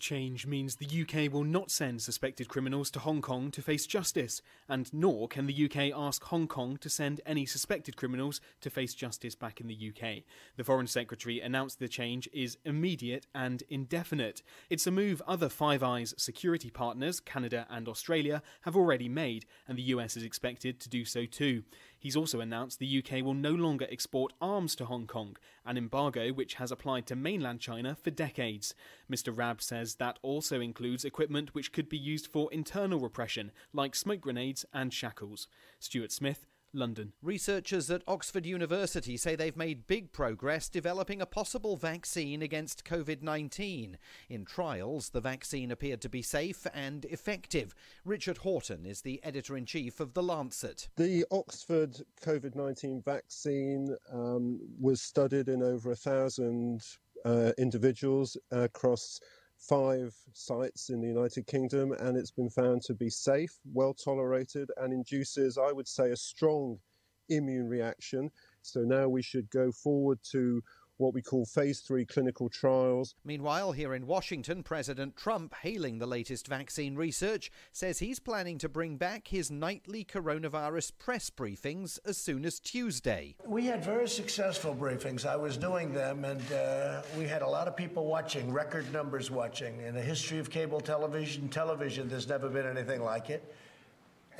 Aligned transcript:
change 0.00 0.46
means 0.46 0.76
the 0.76 1.02
UK 1.02 1.32
will 1.32 1.44
not 1.44 1.70
send 1.70 2.02
suspected 2.02 2.48
criminals 2.48 2.90
to 2.90 2.98
Hong 2.98 3.22
Kong 3.22 3.50
to 3.52 3.62
face 3.62 3.86
justice, 3.86 4.42
and 4.68 4.92
nor 4.92 5.28
can 5.28 5.46
the 5.46 5.64
UK 5.66 5.92
ask 5.96 6.24
Hong 6.24 6.48
Kong 6.48 6.76
to 6.78 6.88
send 6.88 7.20
any 7.24 7.46
suspected 7.46 7.96
criminals 7.96 8.40
to 8.62 8.70
face 8.70 8.94
justice 8.94 9.34
back 9.34 9.60
in 9.60 9.68
the 9.68 9.90
UK. 9.90 10.24
The 10.56 10.64
Foreign 10.64 10.86
Secretary 10.86 11.40
announced 11.40 11.78
the 11.78 11.88
change 11.88 12.28
is 12.32 12.58
immediate 12.64 13.26
and 13.34 13.62
indefinite. 13.68 14.42
It's 14.68 14.86
a 14.86 14.90
move 14.90 15.22
other 15.26 15.48
Five 15.48 15.82
Eyes 15.82 16.14
security 16.16 16.70
partners, 16.70 17.20
Canada 17.20 17.66
and 17.70 17.86
Australia, 17.86 18.42
have 18.62 18.76
already 18.76 19.08
made, 19.08 19.46
and 19.68 19.78
the 19.78 19.90
US 19.94 20.16
is 20.16 20.22
expected 20.22 20.80
to 20.80 20.88
do 20.88 21.04
so 21.04 21.26
too. 21.26 21.62
He's 22.00 22.16
also 22.16 22.40
announced 22.40 22.78
the 22.78 23.04
UK 23.04 23.22
will 23.22 23.34
no 23.34 23.50
longer 23.50 23.86
export 23.90 24.32
arms 24.40 24.74
to 24.76 24.86
Hong 24.86 25.06
Kong, 25.06 25.36
an 25.66 25.76
embargo 25.76 26.32
which 26.32 26.54
has 26.54 26.72
applied 26.72 27.06
to 27.08 27.14
mainland 27.14 27.60
China 27.60 27.94
for 27.94 28.10
decades. 28.10 28.74
Mr. 29.12 29.36
Raab 29.36 29.60
says 29.60 29.96
that 29.96 30.18
also 30.22 30.62
includes 30.62 31.04
equipment 31.04 31.54
which 31.54 31.72
could 31.72 31.90
be 31.90 31.98
used 31.98 32.26
for 32.26 32.50
internal 32.52 32.98
repression, 32.98 33.52
like 33.74 33.94
smoke 33.94 34.22
grenades 34.22 34.64
and 34.72 34.94
shackles. 34.94 35.46
Stuart 35.78 36.10
Smith, 36.10 36.46
London. 36.72 37.12
Researchers 37.22 37.90
at 37.90 38.02
Oxford 38.06 38.46
University 38.46 39.16
say 39.16 39.34
they've 39.34 39.56
made 39.56 39.86
big 39.86 40.12
progress 40.12 40.68
developing 40.68 41.20
a 41.20 41.26
possible 41.26 41.76
vaccine 41.76 42.42
against 42.42 42.84
COVID 42.84 43.22
19. 43.22 43.98
In 44.28 44.44
trials, 44.44 45.10
the 45.10 45.20
vaccine 45.20 45.70
appeared 45.70 46.00
to 46.02 46.08
be 46.08 46.22
safe 46.22 46.66
and 46.72 47.04
effective. 47.06 47.74
Richard 48.04 48.38
Horton 48.38 48.86
is 48.86 49.02
the 49.02 49.20
editor 49.22 49.56
in 49.56 49.66
chief 49.66 50.00
of 50.00 50.14
The 50.14 50.22
Lancet. 50.22 50.88
The 50.96 51.24
Oxford 51.30 51.96
COVID 52.22 52.54
19 52.54 53.02
vaccine 53.02 53.96
um, 54.12 54.60
was 54.78 55.00
studied 55.00 55.48
in 55.48 55.62
over 55.62 55.90
a 55.90 55.96
thousand 55.96 56.82
uh, 57.24 57.52
individuals 57.58 58.36
across 58.50 59.20
five 59.60 60.14
sites 60.32 60.88
in 60.90 61.00
the 61.00 61.08
United 61.08 61.46
Kingdom, 61.46 61.92
and 61.92 62.16
it's 62.16 62.30
been 62.30 62.50
found 62.50 62.82
to 62.82 62.94
be 62.94 63.10
safe, 63.10 63.58
well 63.72 63.94
tolerated, 63.94 64.70
and 64.78 64.92
induces, 64.92 65.58
I 65.58 65.72
would 65.72 65.88
say, 65.88 66.10
a 66.10 66.16
strong 66.16 66.78
immune 67.28 67.68
reaction. 67.68 68.30
So 68.62 68.80
now 68.80 69.08
we 69.08 69.22
should 69.22 69.48
go 69.50 69.70
forward 69.70 70.18
to 70.32 70.62
what 71.00 71.14
we 71.14 71.22
call 71.22 71.44
phase 71.44 71.80
three 71.80 72.04
clinical 72.04 72.48
trials. 72.48 73.14
Meanwhile, 73.24 73.72
here 73.72 73.94
in 73.94 74.06
Washington, 74.06 74.62
President 74.62 75.16
Trump, 75.16 75.54
hailing 75.62 75.98
the 75.98 76.06
latest 76.06 76.46
vaccine 76.46 76.94
research, 76.94 77.50
says 77.72 77.98
he's 77.98 78.20
planning 78.20 78.58
to 78.58 78.68
bring 78.68 78.96
back 78.96 79.28
his 79.28 79.50
nightly 79.50 80.04
coronavirus 80.04 80.92
press 80.98 81.30
briefings 81.30 81.98
as 82.04 82.18
soon 82.18 82.44
as 82.44 82.60
Tuesday. 82.60 83.36
We 83.46 83.64
had 83.64 83.84
very 83.84 84.08
successful 84.08 84.74
briefings. 84.74 85.24
I 85.24 85.36
was 85.36 85.56
doing 85.56 85.92
them, 85.92 86.24
and 86.24 86.52
uh, 86.52 87.02
we 87.18 87.26
had 87.26 87.42
a 87.42 87.48
lot 87.48 87.66
of 87.66 87.76
people 87.76 88.06
watching, 88.06 88.52
record 88.52 88.92
numbers 88.92 89.30
watching. 89.30 89.80
In 89.80 89.94
the 89.94 90.02
history 90.02 90.38
of 90.38 90.50
cable 90.50 90.80
television, 90.80 91.48
television, 91.48 92.08
there's 92.08 92.28
never 92.28 92.48
been 92.48 92.66
anything 92.66 93.02
like 93.02 93.30
it. 93.30 93.54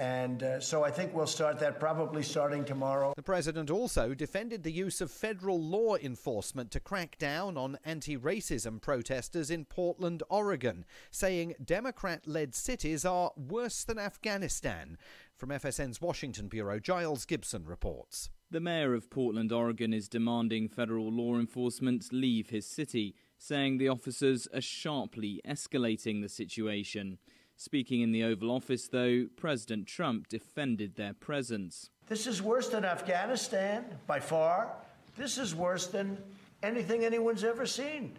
And 0.01 0.43
uh, 0.43 0.61
so 0.61 0.83
I 0.83 0.91
think 0.91 1.15
we'll 1.15 1.27
start 1.27 1.59
that 1.59 1.79
probably 1.79 2.23
starting 2.23 2.65
tomorrow. 2.65 3.13
The 3.15 3.23
president 3.23 3.69
also 3.71 4.15
defended 4.15 4.63
the 4.63 4.73
use 4.73 5.03
of 5.03 5.11
federal 5.11 5.63
law 5.63 5.97
enforcement 5.97 6.71
to 6.71 6.81
crack 6.81 7.19
down 7.19 7.59
on 7.59 7.79
anti 7.85 8.17
racism 8.17 8.81
protesters 8.81 9.51
in 9.51 9.67
Portland, 9.67 10.23
Oregon, 10.31 10.87
saying 11.11 11.55
Democrat 11.63 12.27
led 12.27 12.55
cities 12.55 13.05
are 13.05 13.33
worse 13.37 13.85
than 13.85 13.99
Afghanistan. 13.99 14.97
From 15.37 15.51
FSN's 15.51 16.01
Washington 16.01 16.49
Bureau, 16.49 16.79
Giles 16.79 17.27
Gibson 17.27 17.67
reports. 17.67 18.31
The 18.51 18.59
mayor 18.59 18.95
of 18.95 19.11
Portland, 19.11 19.53
Oregon 19.53 19.93
is 19.93 20.09
demanding 20.09 20.71
federal 20.71 21.13
law 21.13 21.39
enforcement 21.39 22.11
leave 22.11 22.49
his 22.49 22.67
city, 22.67 23.17
saying 23.37 23.77
the 23.77 23.89
officers 23.89 24.49
are 24.55 24.63
sharply 24.63 25.43
escalating 25.47 26.23
the 26.23 26.29
situation. 26.31 27.19
Speaking 27.61 28.01
in 28.01 28.11
the 28.11 28.25
Oval 28.25 28.51
Office, 28.51 28.89
though, 28.89 29.27
President 29.37 29.87
Trump 29.87 30.29
defended 30.29 30.97
their 30.97 31.13
presence. 31.13 31.91
This 32.07 32.27
is 32.27 32.41
worse 32.41 32.71
than 32.71 32.87
Afghanistan, 32.87 33.85
by 34.07 34.19
far. 34.19 34.73
This 35.19 35.37
is 35.37 35.55
worse 35.55 35.87
than 35.87 36.17
anything 36.63 37.05
anyone's 37.05 37.45
ever 37.45 37.67
seen. 37.67 38.17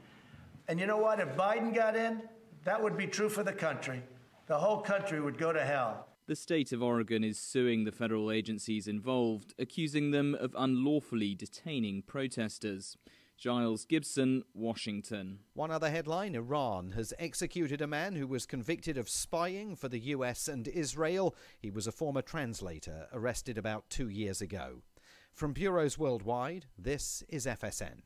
And 0.68 0.80
you 0.80 0.85
know 0.85 0.97
what? 0.97 1.19
If 1.19 1.30
Biden 1.30 1.74
got 1.74 1.96
in, 1.96 2.22
that 2.66 2.84
would 2.84 2.96
be 2.96 3.07
true 3.07 3.30
for 3.30 3.41
the 3.41 3.51
country. 3.51 4.03
The 4.46 4.59
whole 4.59 4.80
country 4.80 5.19
would 5.19 5.40
go 5.40 5.51
to 5.51 5.66
hell. 5.66 6.06
The 6.28 6.35
state 6.35 6.72
of 6.72 6.84
Oregon 6.84 7.24
is 7.24 7.40
suing 7.40 7.84
the 7.84 7.91
federal 7.91 8.30
agencies 8.30 8.88
involved, 8.88 9.56
accusing 9.57 10.12
them 10.12 10.35
of 10.35 10.56
unlawfully 10.56 11.34
detaining 11.34 12.03
protesters. 12.03 12.96
Giles 13.41 13.85
Gibson, 13.85 14.44
Washington. 14.53 15.40
One 15.56 15.72
other 15.72 15.90
headline 15.90 16.35
Iran 16.35 16.91
has 16.91 17.12
executed 17.18 17.81
a 17.81 17.88
man 17.88 18.16
who 18.16 18.28
was 18.28 18.46
convicted 18.46 19.00
of 19.00 19.09
spying 19.09 19.75
for 19.75 19.90
the 19.90 20.00
US 20.00 20.47
and 20.47 20.68
Israel. 20.68 21.35
He 21.57 21.72
was 21.72 21.88
a 21.88 21.91
former 21.91 22.22
translator 22.22 23.07
arrested 23.12 23.57
about 23.57 23.90
two 23.90 24.09
years 24.09 24.41
ago. 24.41 24.84
From 25.34 25.53
bureaus 25.53 25.97
worldwide, 25.97 26.68
this 26.78 27.24
is 27.30 27.47
FSN. 27.47 28.01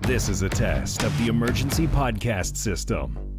This 0.00 0.30
is 0.30 0.40
a 0.40 0.48
test 0.48 1.02
of 1.02 1.16
the 1.18 1.26
emergency 1.26 1.86
podcast 1.88 2.56
system. 2.56 3.31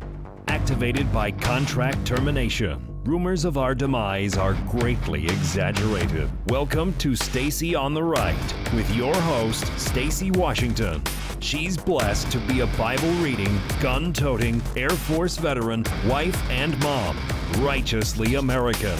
Activated 0.53 1.11
by 1.11 1.31
contract 1.31 2.05
termination. 2.05 2.79
Rumors 3.05 3.43
of 3.43 3.57
our 3.57 3.73
demise 3.73 4.37
are 4.37 4.53
greatly 4.69 5.25
exaggerated. 5.25 6.29
Welcome 6.47 6.93
to 6.99 7.15
Stacy 7.15 7.73
on 7.73 7.95
the 7.95 8.03
Right 8.03 8.53
with 8.75 8.87
your 8.95 9.15
host, 9.15 9.65
Stacy 9.79 10.29
Washington. 10.29 11.01
She's 11.39 11.75
blessed 11.75 12.31
to 12.33 12.37
be 12.41 12.59
a 12.59 12.67
Bible 12.77 13.09
reading, 13.13 13.59
gun 13.81 14.13
toting, 14.13 14.61
Air 14.77 14.91
Force 14.91 15.37
veteran, 15.37 15.85
wife, 16.05 16.39
and 16.51 16.79
mom. 16.83 17.17
Righteously 17.57 18.35
American. 18.35 18.99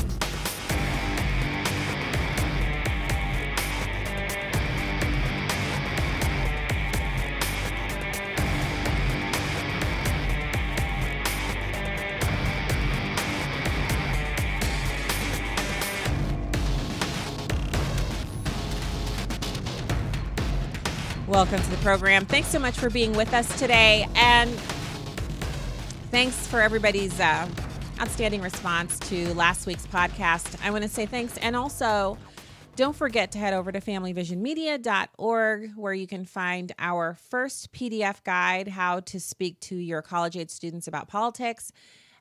Welcome 21.34 21.64
to 21.64 21.70
the 21.72 21.78
program. 21.78 22.28
Thanks 22.28 22.50
so 22.50 22.60
much 22.60 22.78
for 22.78 22.92
being 22.92 23.14
with 23.14 23.34
us 23.34 23.58
today. 23.58 24.08
And 24.14 24.52
thanks 26.12 26.46
for 26.46 26.62
everybody's 26.62 27.20
uh, 27.20 27.50
outstanding 28.00 28.40
response 28.40 29.00
to 29.00 29.34
last 29.34 29.66
week's 29.66 29.88
podcast. 29.88 30.64
I 30.64 30.70
want 30.70 30.84
to 30.84 30.90
say 30.90 31.08
thanks. 31.08 31.36
And 31.38 31.56
also, 31.56 32.20
don't 32.76 32.96
forget 32.96 33.32
to 33.32 33.40
head 33.40 33.56
over 33.56 33.72
to 33.72 33.82
familyvisionmedia.org 33.82 35.72
where 35.76 35.94
you 35.96 36.06
can 36.06 36.24
find 36.24 36.72
our 36.78 37.16
first 37.16 37.74
PDF 37.74 38.24
guide, 38.24 38.68
How 38.68 39.00
to 39.00 39.20
Speak 39.20 39.60
to 39.62 39.76
Your 39.76 40.04
College 40.04 40.38
Age 40.38 40.52
Students 40.52 40.88
About 40.88 41.08
Politics. 41.08 41.72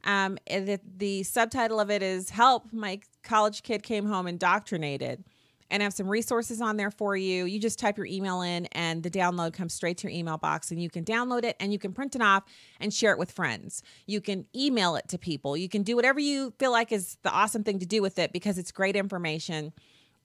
Um, 0.05 0.39
the, 0.47 0.81
the 0.97 1.23
subtitle 1.23 1.81
of 1.81 1.91
it 1.91 2.03
is 2.03 2.31
Help 2.31 2.73
My 2.73 3.01
College 3.23 3.63
Kid 3.63 3.83
Came 3.83 4.07
Home 4.07 4.27
Indoctrinated 4.27 5.23
and 5.73 5.83
have 5.83 5.95
some 5.95 6.07
resources 6.07 6.61
on 6.61 6.77
there 6.77 6.91
for 6.91 7.17
you. 7.17 7.47
You 7.47 7.59
just 7.59 7.79
type 7.79 7.97
your 7.97 8.07
email 8.07 8.43
in 8.43 8.67
and 8.67 9.03
the 9.03 9.11
download 9.11 9.55
comes 9.55 9.73
straight 9.73 9.97
to 9.99 10.09
your 10.09 10.17
email 10.17 10.37
box 10.37 10.71
and 10.71 10.81
you 10.81 10.91
can 10.91 11.03
download 11.03 11.45
it 11.45 11.57
and 11.59 11.73
you 11.73 11.79
can 11.79 11.95
print 11.95 12.15
it 12.15 12.21
off 12.21 12.45
and 12.79 12.93
share 12.93 13.11
it 13.11 13.19
with 13.19 13.33
friends. 13.33 13.83
You 14.07 14.21
can 14.21 14.45
email 14.55 14.97
it 14.97 15.09
to 15.09 15.19
people. 15.19 15.57
You 15.57 15.71
can 15.71 15.83
do 15.83 15.97
whatever 15.97 16.21
you 16.21 16.53
feel 16.59 16.71
like 16.71 16.93
is 16.93 17.17
the 17.23 17.31
awesome 17.31 17.65
thing 17.65 17.79
to 17.79 17.87
do 17.87 18.03
with 18.03 18.19
it 18.19 18.35
because 18.35 18.59
it's 18.59 18.71
great 18.71 18.97
information 18.97 19.73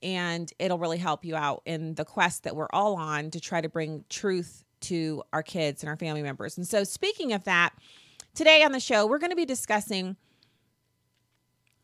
and 0.04 0.52
it'll 0.60 0.80
really 0.80 0.98
help 0.98 1.24
you 1.24 1.38
out 1.38 1.62
in 1.66 1.96
the 1.96 2.06
quest 2.06 2.44
that 2.44 2.54
we're 2.54 2.68
all 2.74 2.98
on 2.98 3.32
to 3.32 3.40
try 3.40 3.62
to 3.62 3.70
bring 3.70 4.04
truth 4.10 4.66
to 4.82 5.24
our 5.32 5.42
kids 5.42 5.82
and 5.82 5.90
our 5.90 5.96
family 5.96 6.22
members. 6.22 6.58
And 6.58 6.68
so 6.68 6.84
speaking 6.84 7.32
of 7.32 7.46
that, 7.46 7.74
today 8.36 8.64
on 8.64 8.74
the 8.74 8.82
show 8.82 9.08
we're 9.08 9.18
going 9.18 9.32
to 9.32 9.38
be 9.38 9.46
discussing 9.46 10.18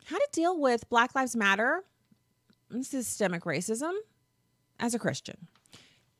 how 0.04 0.18
to 0.18 0.28
deal 0.32 0.60
with 0.60 0.86
Black 0.90 1.14
Lives 1.14 1.34
Matter 1.34 1.82
systemic 2.82 3.44
racism 3.44 3.92
as 4.80 4.94
a 4.94 4.98
Christian. 4.98 5.48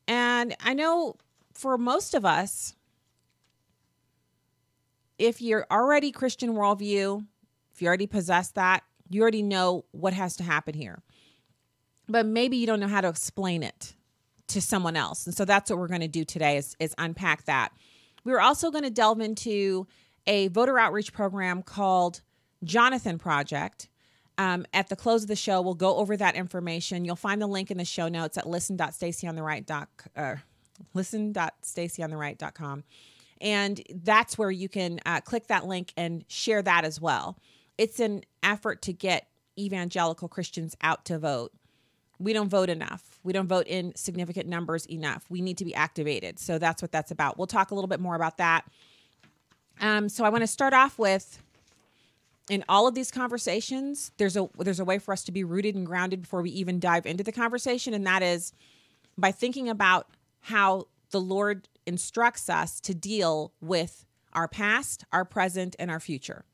And 0.06 0.54
I 0.60 0.74
know 0.74 1.16
for 1.54 1.78
most 1.78 2.14
of 2.14 2.24
us, 2.24 2.74
if 5.18 5.40
you're 5.40 5.66
already 5.70 6.12
Christian 6.12 6.54
worldview, 6.54 7.24
if 7.72 7.82
you 7.82 7.88
already 7.88 8.06
possess 8.06 8.50
that, 8.52 8.82
you 9.10 9.22
already 9.22 9.42
know 9.42 9.84
what 9.92 10.12
has 10.12 10.36
to 10.36 10.42
happen 10.42 10.74
here. 10.74 11.02
But 12.08 12.26
maybe 12.26 12.56
you 12.56 12.66
don't 12.66 12.80
know 12.80 12.88
how 12.88 13.00
to 13.00 13.08
explain 13.08 13.62
it 13.62 13.94
to 14.48 14.60
someone 14.60 14.96
else. 14.96 15.26
And 15.26 15.34
so 15.34 15.44
that's 15.44 15.70
what 15.70 15.78
we're 15.78 15.88
going 15.88 16.00
to 16.00 16.08
do 16.08 16.24
today 16.24 16.56
is, 16.56 16.76
is 16.78 16.94
unpack 16.98 17.44
that. 17.44 17.72
We're 18.24 18.40
also 18.40 18.70
going 18.70 18.84
to 18.84 18.90
delve 18.90 19.20
into 19.20 19.86
a 20.26 20.48
voter 20.48 20.78
outreach 20.78 21.12
program 21.12 21.62
called 21.62 22.22
Jonathan 22.62 23.18
Project. 23.18 23.88
Um, 24.36 24.66
at 24.74 24.88
the 24.88 24.96
close 24.96 25.22
of 25.22 25.28
the 25.28 25.36
show, 25.36 25.60
we'll 25.62 25.74
go 25.74 25.96
over 25.96 26.16
that 26.16 26.34
information. 26.34 27.04
You'll 27.04 27.14
find 27.16 27.40
the 27.40 27.46
link 27.46 27.70
in 27.70 27.78
the 27.78 27.84
show 27.84 28.08
notes 28.08 28.36
at. 28.36 28.46
Uh, 28.46 30.36
listen.stacyontheright.com. 30.92 32.84
And 33.40 33.82
that's 33.90 34.38
where 34.38 34.50
you 34.50 34.68
can 34.68 35.00
uh, 35.06 35.20
click 35.20 35.46
that 35.48 35.66
link 35.66 35.92
and 35.96 36.24
share 36.28 36.62
that 36.62 36.84
as 36.84 37.00
well. 37.00 37.38
It's 37.78 38.00
an 38.00 38.22
effort 38.42 38.82
to 38.82 38.92
get 38.92 39.28
evangelical 39.58 40.28
Christians 40.28 40.76
out 40.82 41.04
to 41.06 41.18
vote. 41.18 41.52
We 42.18 42.32
don't 42.32 42.48
vote 42.48 42.70
enough. 42.70 43.18
We 43.22 43.32
don't 43.32 43.48
vote 43.48 43.66
in 43.66 43.94
significant 43.96 44.48
numbers 44.48 44.86
enough. 44.86 45.24
We 45.28 45.42
need 45.42 45.58
to 45.58 45.64
be 45.64 45.74
activated. 45.74 46.38
So 46.38 46.58
that's 46.58 46.80
what 46.80 46.92
that's 46.92 47.10
about. 47.10 47.38
We'll 47.38 47.46
talk 47.46 47.70
a 47.70 47.74
little 47.74 47.88
bit 47.88 48.00
more 48.00 48.14
about 48.14 48.38
that. 48.38 48.64
Um, 49.80 50.08
so 50.08 50.24
I 50.24 50.28
want 50.28 50.42
to 50.42 50.48
start 50.48 50.72
off 50.72 50.98
with 50.98 51.42
in 52.50 52.64
all 52.68 52.86
of 52.86 52.94
these 52.94 53.10
conversations, 53.10 54.12
there's 54.18 54.36
a 54.36 54.48
there's 54.58 54.80
a 54.80 54.84
way 54.84 54.98
for 54.98 55.12
us 55.12 55.24
to 55.24 55.32
be 55.32 55.44
rooted 55.44 55.74
and 55.74 55.86
grounded 55.86 56.22
before 56.22 56.42
we 56.42 56.50
even 56.50 56.78
dive 56.78 57.06
into 57.06 57.24
the 57.24 57.32
conversation, 57.32 57.94
and 57.94 58.06
that 58.06 58.22
is 58.22 58.52
by 59.16 59.32
thinking 59.32 59.68
about 59.68 60.08
how 60.40 60.86
the 61.10 61.20
Lord 61.20 61.68
instructs 61.86 62.50
us 62.50 62.80
to 62.80 62.94
deal 62.94 63.52
with 63.60 64.04
our 64.32 64.48
past, 64.48 65.04
our 65.12 65.24
present, 65.24 65.76
and 65.78 65.90
our 65.90 66.00
future. 66.00 66.44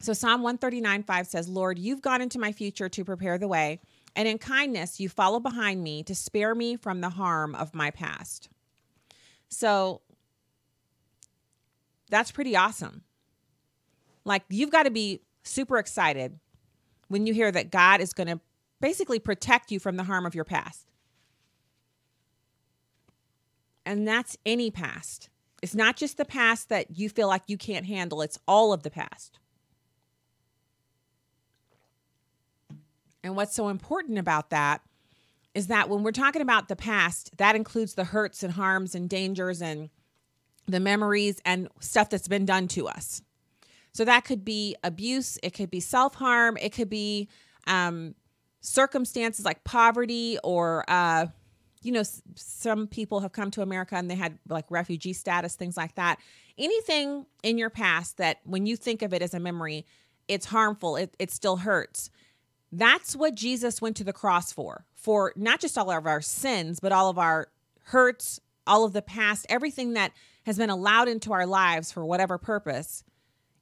So 0.00 0.12
Psalm 0.12 0.42
139 0.42 1.02
5 1.02 1.26
says, 1.26 1.48
Lord, 1.48 1.78
you've 1.78 2.02
gone 2.02 2.20
into 2.20 2.38
my 2.38 2.52
future 2.52 2.88
to 2.88 3.04
prepare 3.04 3.38
the 3.38 3.48
way, 3.48 3.80
and 4.14 4.28
in 4.28 4.38
kindness 4.38 5.00
you 5.00 5.08
follow 5.08 5.40
behind 5.40 5.82
me 5.82 6.02
to 6.04 6.14
spare 6.14 6.54
me 6.54 6.76
from 6.76 7.00
the 7.00 7.10
harm 7.10 7.54
of 7.54 7.74
my 7.74 7.90
past. 7.90 8.48
So 9.48 10.02
that's 12.10 12.30
pretty 12.30 12.54
awesome. 12.54 13.02
Like 14.24 14.42
you've 14.48 14.70
got 14.70 14.84
to 14.84 14.90
be 14.90 15.20
super 15.42 15.78
excited 15.78 16.38
when 17.08 17.26
you 17.26 17.34
hear 17.34 17.52
that 17.52 17.70
God 17.70 18.00
is 18.00 18.12
going 18.12 18.28
to 18.28 18.40
basically 18.80 19.18
protect 19.18 19.70
you 19.70 19.78
from 19.78 19.96
the 19.96 20.04
harm 20.04 20.26
of 20.26 20.34
your 20.34 20.44
past. 20.44 20.88
And 23.86 24.08
that's 24.08 24.36
any 24.46 24.70
past. 24.70 25.28
It's 25.62 25.74
not 25.74 25.96
just 25.96 26.16
the 26.16 26.24
past 26.24 26.68
that 26.68 26.98
you 26.98 27.08
feel 27.08 27.28
like 27.28 27.42
you 27.46 27.56
can't 27.56 27.86
handle, 27.86 28.22
it's 28.22 28.38
all 28.46 28.72
of 28.72 28.82
the 28.82 28.90
past. 28.90 29.38
And 33.22 33.36
what's 33.36 33.54
so 33.54 33.68
important 33.68 34.18
about 34.18 34.50
that 34.50 34.82
is 35.54 35.68
that 35.68 35.88
when 35.88 36.02
we're 36.02 36.10
talking 36.10 36.42
about 36.42 36.68
the 36.68 36.76
past, 36.76 37.34
that 37.38 37.56
includes 37.56 37.94
the 37.94 38.04
hurts 38.04 38.42
and 38.42 38.52
harms 38.52 38.94
and 38.94 39.08
dangers 39.08 39.62
and 39.62 39.88
the 40.66 40.80
memories 40.80 41.40
and 41.44 41.68
stuff 41.80 42.10
that's 42.10 42.28
been 42.28 42.44
done 42.44 42.68
to 42.68 42.88
us. 42.88 43.22
So 43.94 44.04
that 44.04 44.24
could 44.24 44.44
be 44.44 44.76
abuse, 44.82 45.38
it 45.42 45.50
could 45.54 45.70
be 45.70 45.80
self 45.80 46.16
harm, 46.16 46.58
it 46.60 46.70
could 46.70 46.90
be 46.90 47.28
um, 47.66 48.14
circumstances 48.60 49.44
like 49.44 49.62
poverty 49.62 50.36
or, 50.42 50.84
uh, 50.88 51.26
you 51.82 51.92
know, 51.92 52.02
some 52.34 52.88
people 52.88 53.20
have 53.20 53.32
come 53.32 53.50
to 53.52 53.62
America 53.62 53.94
and 53.94 54.10
they 54.10 54.16
had 54.16 54.38
like 54.48 54.64
refugee 54.68 55.12
status, 55.12 55.54
things 55.54 55.76
like 55.76 55.94
that. 55.94 56.18
Anything 56.58 57.26
in 57.42 57.56
your 57.56 57.70
past 57.70 58.16
that 58.16 58.38
when 58.44 58.66
you 58.66 58.76
think 58.76 59.02
of 59.02 59.14
it 59.14 59.22
as 59.22 59.32
a 59.32 59.40
memory, 59.40 59.86
it's 60.26 60.46
harmful, 60.46 60.96
it, 60.96 61.14
it 61.18 61.30
still 61.30 61.58
hurts. 61.58 62.10
That's 62.72 63.14
what 63.14 63.36
Jesus 63.36 63.80
went 63.80 63.96
to 63.98 64.04
the 64.04 64.12
cross 64.12 64.52
for, 64.52 64.84
for 64.96 65.32
not 65.36 65.60
just 65.60 65.78
all 65.78 65.90
of 65.90 66.06
our 66.06 66.20
sins, 66.20 66.80
but 66.80 66.90
all 66.90 67.08
of 67.08 67.18
our 67.18 67.48
hurts, 67.84 68.40
all 68.66 68.84
of 68.84 68.92
the 68.92 69.02
past, 69.02 69.46
everything 69.48 69.92
that 69.92 70.12
has 70.46 70.56
been 70.58 70.70
allowed 70.70 71.06
into 71.06 71.32
our 71.32 71.46
lives 71.46 71.92
for 71.92 72.04
whatever 72.04 72.38
purpose. 72.38 73.04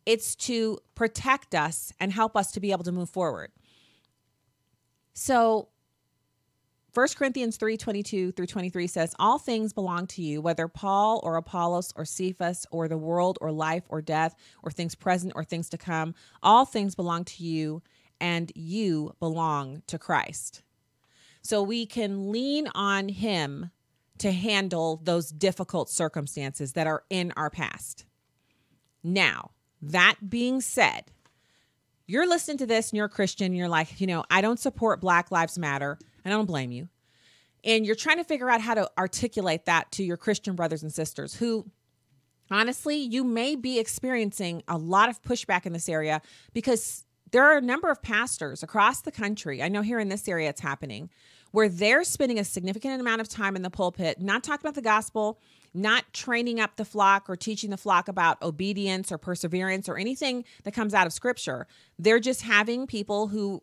It's 0.05 0.35
to 0.37 0.79
protect 0.95 1.55
us 1.55 1.93
and 2.01 2.13
help 2.13 2.37
us 2.37 2.53
to 2.53 2.61
be 2.61 2.73
able 2.73 2.85
to 2.85 2.93
move 2.93 3.11
forward. 3.11 3.53
So 5.15 5.69
1 6.95 7.09
Corinthians 7.17 7.57
3 7.57 7.79
22 7.79 8.33
through 8.33 8.47
23 8.47 8.87
says, 8.87 9.15
All 9.19 9.39
things 9.39 9.73
belong 9.73 10.07
to 10.09 10.23
you, 10.23 10.43
whether 10.43 10.69
Paul 10.69 11.21
or 11.23 11.37
Apollos 11.37 11.93
or 11.97 12.05
Cephas 12.05 12.67
or 12.71 12.87
the 12.87 12.99
world 12.99 13.39
or 13.41 13.51
life 13.51 13.85
or 13.89 14.03
death 14.03 14.35
or 14.63 14.71
things 14.71 14.95
present 14.95 15.33
or 15.35 15.43
things 15.43 15.71
to 15.71 15.79
come. 15.79 16.15
All 16.43 16.67
things 16.67 16.95
belong 16.95 17.25
to 17.25 17.45
you, 17.45 17.83
and 18.21 18.53
you 18.55 19.15
belong 19.21 19.83
to 19.87 19.99
Christ. 19.99 20.63
So 21.41 21.63
we 21.63 21.87
can 21.87 22.31
lean 22.31 22.69
on 22.75 23.09
Him 23.09 23.71
to 24.19 24.31
handle 24.31 25.01
those 25.03 25.31
difficult 25.31 25.89
circumstances 25.89 26.75
that 26.75 26.87
are 26.87 27.05
in 27.09 27.33
our 27.37 27.49
past. 27.49 28.05
Now, 29.03 29.53
that 29.83 30.17
being 30.29 30.61
said, 30.61 31.05
you're 32.07 32.29
listening 32.29 32.59
to 32.59 32.67
this 32.67 32.91
and 32.91 32.97
you're 32.97 33.07
a 33.07 33.11
Christian, 33.11 33.55
you're 33.55 33.69
like, 33.69 34.01
you 34.01 34.07
know, 34.07 34.25
I 34.31 34.41
don't 34.41 34.59
support 34.59 35.01
Black 35.01 35.31
Lives 35.31 35.59
Matter. 35.59 35.99
and 36.25 36.33
I 36.33 36.37
don't 36.37 36.47
blame 36.47 36.73
you. 36.73 36.89
And 37.65 37.87
you're 37.87 37.95
trying 37.95 38.19
to 38.19 38.25
figure 38.25 38.51
out 38.51 38.61
how 38.61 38.75
to 38.75 38.91
articulate 38.99 39.67
that 39.67 39.93
to 39.93 40.03
your 40.03 40.17
Christian 40.17 40.57
brothers 40.57 40.83
and 40.83 40.93
sisters 40.93 41.35
who, 41.35 41.71
honestly, 42.51 42.97
you 42.97 43.23
may 43.23 43.55
be 43.55 43.79
experiencing 43.79 44.63
a 44.67 44.77
lot 44.77 45.09
of 45.09 45.23
pushback 45.23 45.65
in 45.65 45.73
this 45.73 45.89
area 45.89 46.21
because 46.53 47.05
there 47.31 47.45
are 47.45 47.57
a 47.57 47.63
number 47.63 47.91
of 47.91 48.03
pastors 48.03 48.63
across 48.63 49.01
the 49.01 49.13
country. 49.13 49.63
I 49.63 49.69
know 49.69 49.83
here 49.83 49.99
in 49.99 50.09
this 50.09 50.29
area 50.29 50.49
it's 50.49 50.61
happening 50.61 51.09
where 51.53 51.69
they're 51.69 52.05
spending 52.05 52.39
a 52.39 52.45
significant 52.45 53.01
amount 53.01 53.21
of 53.21 53.29
time 53.29 53.57
in 53.57 53.63
the 53.63 53.71
pulpit, 53.71 54.21
not 54.21 54.43
talking 54.43 54.67
about 54.67 54.75
the 54.75 54.83
gospel, 54.83 55.39
not 55.75 56.13
training 56.13 56.61
up 56.61 56.77
the 56.77 56.85
flock 56.85 57.29
or 57.29 57.37
teaching 57.37 57.71
the 57.71 57.77
flock 57.77 58.09
about 58.09 58.41
obedience 58.43 59.11
or 59.11 59.19
perseverance 59.19 59.89
or 59.89 59.97
anything 59.97 60.45
that 60.65 60.73
comes 60.73 60.95
out 60.95 61.07
of 61.07 61.13
scripture. 61.13 61.67
They're 61.99 62.21
just 62.21 62.43
having 62.43 62.87
people 62.87 63.29
who 63.29 63.63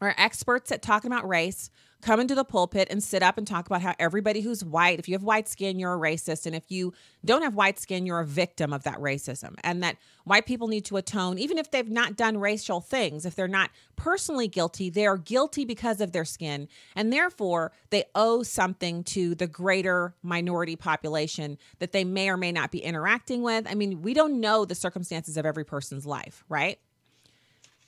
are 0.00 0.14
experts 0.18 0.72
at 0.72 0.82
talking 0.82 1.10
about 1.10 1.28
race 1.28 1.70
come 2.02 2.20
into 2.20 2.34
the 2.34 2.44
pulpit 2.44 2.88
and 2.90 3.02
sit 3.02 3.22
up 3.22 3.38
and 3.38 3.46
talk 3.46 3.66
about 3.66 3.82
how 3.82 3.94
everybody 3.98 4.40
who's 4.40 4.64
white, 4.64 4.98
if 4.98 5.08
you 5.08 5.14
have 5.14 5.22
white 5.22 5.48
skin, 5.48 5.78
you're 5.78 5.94
a 5.94 5.98
racist. 5.98 6.46
And 6.46 6.54
if 6.54 6.70
you 6.70 6.92
don't 7.24 7.42
have 7.42 7.54
white 7.54 7.78
skin, 7.78 8.06
you're 8.06 8.20
a 8.20 8.26
victim 8.26 8.72
of 8.72 8.84
that 8.84 8.98
racism. 8.98 9.54
And 9.64 9.82
that 9.82 9.96
white 10.24 10.46
people 10.46 10.68
need 10.68 10.84
to 10.86 10.96
atone, 10.96 11.38
even 11.38 11.58
if 11.58 11.70
they've 11.70 11.88
not 11.88 12.16
done 12.16 12.38
racial 12.38 12.80
things, 12.80 13.24
if 13.24 13.34
they're 13.34 13.48
not 13.48 13.70
personally 13.96 14.48
guilty, 14.48 14.90
they 14.90 15.06
are 15.06 15.16
guilty 15.16 15.64
because 15.64 16.00
of 16.00 16.12
their 16.12 16.24
skin. 16.24 16.68
And 16.94 17.12
therefore, 17.12 17.72
they 17.90 18.04
owe 18.14 18.42
something 18.42 19.02
to 19.04 19.34
the 19.34 19.46
greater 19.46 20.14
minority 20.22 20.76
population 20.76 21.58
that 21.78 21.92
they 21.92 22.04
may 22.04 22.28
or 22.28 22.36
may 22.36 22.52
not 22.52 22.70
be 22.70 22.78
interacting 22.78 23.42
with. 23.42 23.66
I 23.68 23.74
mean, 23.74 24.02
we 24.02 24.14
don't 24.14 24.40
know 24.40 24.64
the 24.64 24.74
circumstances 24.74 25.36
of 25.36 25.46
every 25.46 25.64
person's 25.64 26.06
life, 26.06 26.44
right? 26.48 26.78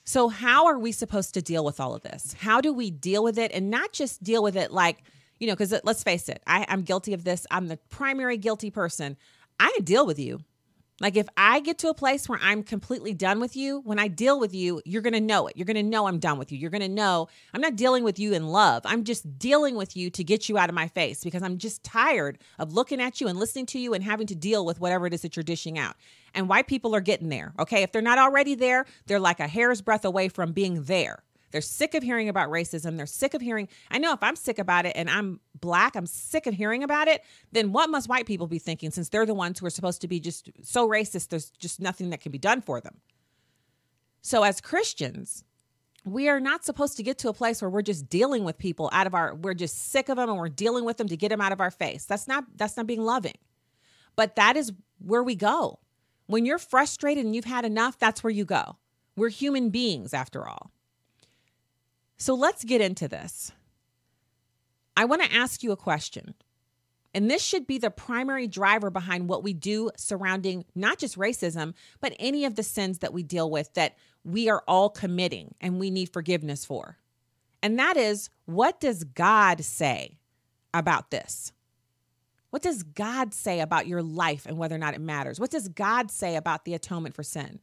So, 0.08 0.30
how 0.30 0.64
are 0.64 0.78
we 0.78 0.92
supposed 0.92 1.34
to 1.34 1.42
deal 1.42 1.66
with 1.66 1.78
all 1.78 1.94
of 1.94 2.00
this? 2.00 2.34
How 2.40 2.62
do 2.62 2.72
we 2.72 2.90
deal 2.90 3.22
with 3.22 3.36
it 3.38 3.52
and 3.52 3.68
not 3.68 3.92
just 3.92 4.22
deal 4.22 4.42
with 4.42 4.56
it 4.56 4.72
like, 4.72 5.02
you 5.38 5.46
know, 5.46 5.52
because 5.52 5.78
let's 5.84 6.02
face 6.02 6.30
it, 6.30 6.42
I, 6.46 6.64
I'm 6.66 6.80
guilty 6.80 7.12
of 7.12 7.24
this. 7.24 7.46
I'm 7.50 7.68
the 7.68 7.76
primary 7.90 8.38
guilty 8.38 8.70
person. 8.70 9.18
I 9.60 9.70
deal 9.84 10.06
with 10.06 10.18
you. 10.18 10.40
Like, 11.00 11.16
if 11.16 11.28
I 11.36 11.60
get 11.60 11.78
to 11.78 11.90
a 11.90 11.94
place 11.94 12.28
where 12.28 12.40
I'm 12.42 12.64
completely 12.64 13.14
done 13.14 13.38
with 13.38 13.54
you, 13.54 13.80
when 13.84 14.00
I 14.00 14.08
deal 14.08 14.40
with 14.40 14.52
you, 14.52 14.82
you're 14.84 15.02
going 15.02 15.12
to 15.12 15.20
know 15.20 15.46
it. 15.46 15.56
You're 15.56 15.64
going 15.64 15.76
to 15.76 15.82
know 15.82 16.08
I'm 16.08 16.18
done 16.18 16.38
with 16.38 16.50
you. 16.50 16.58
You're 16.58 16.70
going 16.70 16.80
to 16.80 16.88
know 16.88 17.28
I'm 17.54 17.60
not 17.60 17.76
dealing 17.76 18.02
with 18.02 18.18
you 18.18 18.32
in 18.34 18.48
love. 18.48 18.82
I'm 18.84 19.04
just 19.04 19.38
dealing 19.38 19.76
with 19.76 19.96
you 19.96 20.10
to 20.10 20.24
get 20.24 20.48
you 20.48 20.58
out 20.58 20.68
of 20.68 20.74
my 20.74 20.88
face 20.88 21.22
because 21.22 21.42
I'm 21.42 21.58
just 21.58 21.84
tired 21.84 22.38
of 22.58 22.72
looking 22.72 23.00
at 23.00 23.20
you 23.20 23.28
and 23.28 23.38
listening 23.38 23.66
to 23.66 23.78
you 23.78 23.94
and 23.94 24.02
having 24.02 24.26
to 24.26 24.34
deal 24.34 24.66
with 24.66 24.80
whatever 24.80 25.06
it 25.06 25.14
is 25.14 25.22
that 25.22 25.36
you're 25.36 25.44
dishing 25.44 25.78
out. 25.78 25.94
And 26.34 26.48
white 26.48 26.66
people 26.66 26.94
are 26.96 27.00
getting 27.00 27.28
there. 27.28 27.52
Okay. 27.60 27.84
If 27.84 27.92
they're 27.92 28.02
not 28.02 28.18
already 28.18 28.56
there, 28.56 28.84
they're 29.06 29.20
like 29.20 29.38
a 29.38 29.46
hair's 29.46 29.80
breadth 29.80 30.04
away 30.04 30.28
from 30.28 30.52
being 30.52 30.82
there. 30.82 31.22
They're 31.50 31.60
sick 31.60 31.94
of 31.94 32.02
hearing 32.02 32.28
about 32.28 32.50
racism. 32.50 32.96
They're 32.96 33.06
sick 33.06 33.34
of 33.34 33.40
hearing. 33.40 33.68
I 33.90 33.98
know 33.98 34.12
if 34.12 34.22
I'm 34.22 34.36
sick 34.36 34.58
about 34.58 34.86
it 34.86 34.92
and 34.94 35.08
I'm 35.08 35.40
black, 35.60 35.96
I'm 35.96 36.06
sick 36.06 36.46
of 36.46 36.54
hearing 36.54 36.82
about 36.82 37.08
it, 37.08 37.22
then 37.52 37.72
what 37.72 37.90
must 37.90 38.08
white 38.08 38.26
people 38.26 38.46
be 38.46 38.58
thinking 38.58 38.90
since 38.90 39.08
they're 39.08 39.26
the 39.26 39.34
ones 39.34 39.58
who 39.58 39.66
are 39.66 39.70
supposed 39.70 40.00
to 40.02 40.08
be 40.08 40.20
just 40.20 40.50
so 40.62 40.88
racist, 40.88 41.28
there's 41.28 41.50
just 41.50 41.80
nothing 41.80 42.10
that 42.10 42.20
can 42.20 42.32
be 42.32 42.38
done 42.38 42.60
for 42.60 42.80
them? 42.80 42.96
So, 44.20 44.42
as 44.42 44.60
Christians, 44.60 45.44
we 46.04 46.28
are 46.28 46.40
not 46.40 46.64
supposed 46.64 46.96
to 46.96 47.02
get 47.02 47.18
to 47.18 47.28
a 47.28 47.32
place 47.32 47.62
where 47.62 47.70
we're 47.70 47.82
just 47.82 48.08
dealing 48.08 48.44
with 48.44 48.58
people 48.58 48.90
out 48.92 49.06
of 49.06 49.14
our 49.14 49.34
we're 49.34 49.54
just 49.54 49.90
sick 49.90 50.08
of 50.08 50.16
them 50.16 50.28
and 50.28 50.38
we're 50.38 50.48
dealing 50.48 50.84
with 50.84 50.96
them 50.96 51.08
to 51.08 51.16
get 51.16 51.28
them 51.30 51.40
out 51.40 51.52
of 51.52 51.60
our 51.60 51.70
face. 51.70 52.04
That's 52.04 52.28
not 52.28 52.44
that's 52.56 52.76
not 52.76 52.86
being 52.86 53.02
loving. 53.02 53.36
But 54.16 54.36
that 54.36 54.56
is 54.56 54.72
where 54.98 55.22
we 55.22 55.34
go. 55.34 55.78
When 56.26 56.44
you're 56.44 56.58
frustrated 56.58 57.24
and 57.24 57.34
you've 57.34 57.44
had 57.44 57.64
enough, 57.64 57.98
that's 57.98 58.22
where 58.22 58.30
you 58.30 58.44
go. 58.44 58.76
We're 59.16 59.30
human 59.30 59.70
beings 59.70 60.12
after 60.12 60.46
all. 60.46 60.70
So 62.18 62.34
let's 62.34 62.64
get 62.64 62.80
into 62.80 63.08
this. 63.08 63.52
I 64.96 65.04
want 65.04 65.22
to 65.22 65.32
ask 65.32 65.62
you 65.62 65.70
a 65.72 65.76
question. 65.76 66.34
And 67.14 67.30
this 67.30 67.42
should 67.42 67.66
be 67.66 67.78
the 67.78 67.90
primary 67.90 68.46
driver 68.46 68.90
behind 68.90 69.28
what 69.28 69.42
we 69.42 69.54
do 69.54 69.90
surrounding 69.96 70.64
not 70.74 70.98
just 70.98 71.16
racism, 71.16 71.74
but 72.00 72.14
any 72.18 72.44
of 72.44 72.56
the 72.56 72.62
sins 72.62 72.98
that 72.98 73.12
we 73.12 73.22
deal 73.22 73.50
with 73.50 73.72
that 73.74 73.96
we 74.24 74.48
are 74.50 74.62
all 74.68 74.90
committing 74.90 75.54
and 75.60 75.80
we 75.80 75.90
need 75.90 76.12
forgiveness 76.12 76.64
for. 76.64 76.98
And 77.62 77.78
that 77.78 77.96
is 77.96 78.28
what 78.44 78.80
does 78.80 79.04
God 79.04 79.64
say 79.64 80.18
about 80.74 81.10
this? 81.10 81.52
What 82.50 82.62
does 82.62 82.82
God 82.82 83.34
say 83.34 83.60
about 83.60 83.86
your 83.86 84.02
life 84.02 84.46
and 84.46 84.58
whether 84.58 84.74
or 84.74 84.78
not 84.78 84.94
it 84.94 85.00
matters? 85.00 85.38
What 85.38 85.50
does 85.50 85.68
God 85.68 86.10
say 86.10 86.36
about 86.36 86.64
the 86.64 86.74
atonement 86.74 87.14
for 87.14 87.22
sin? 87.22 87.60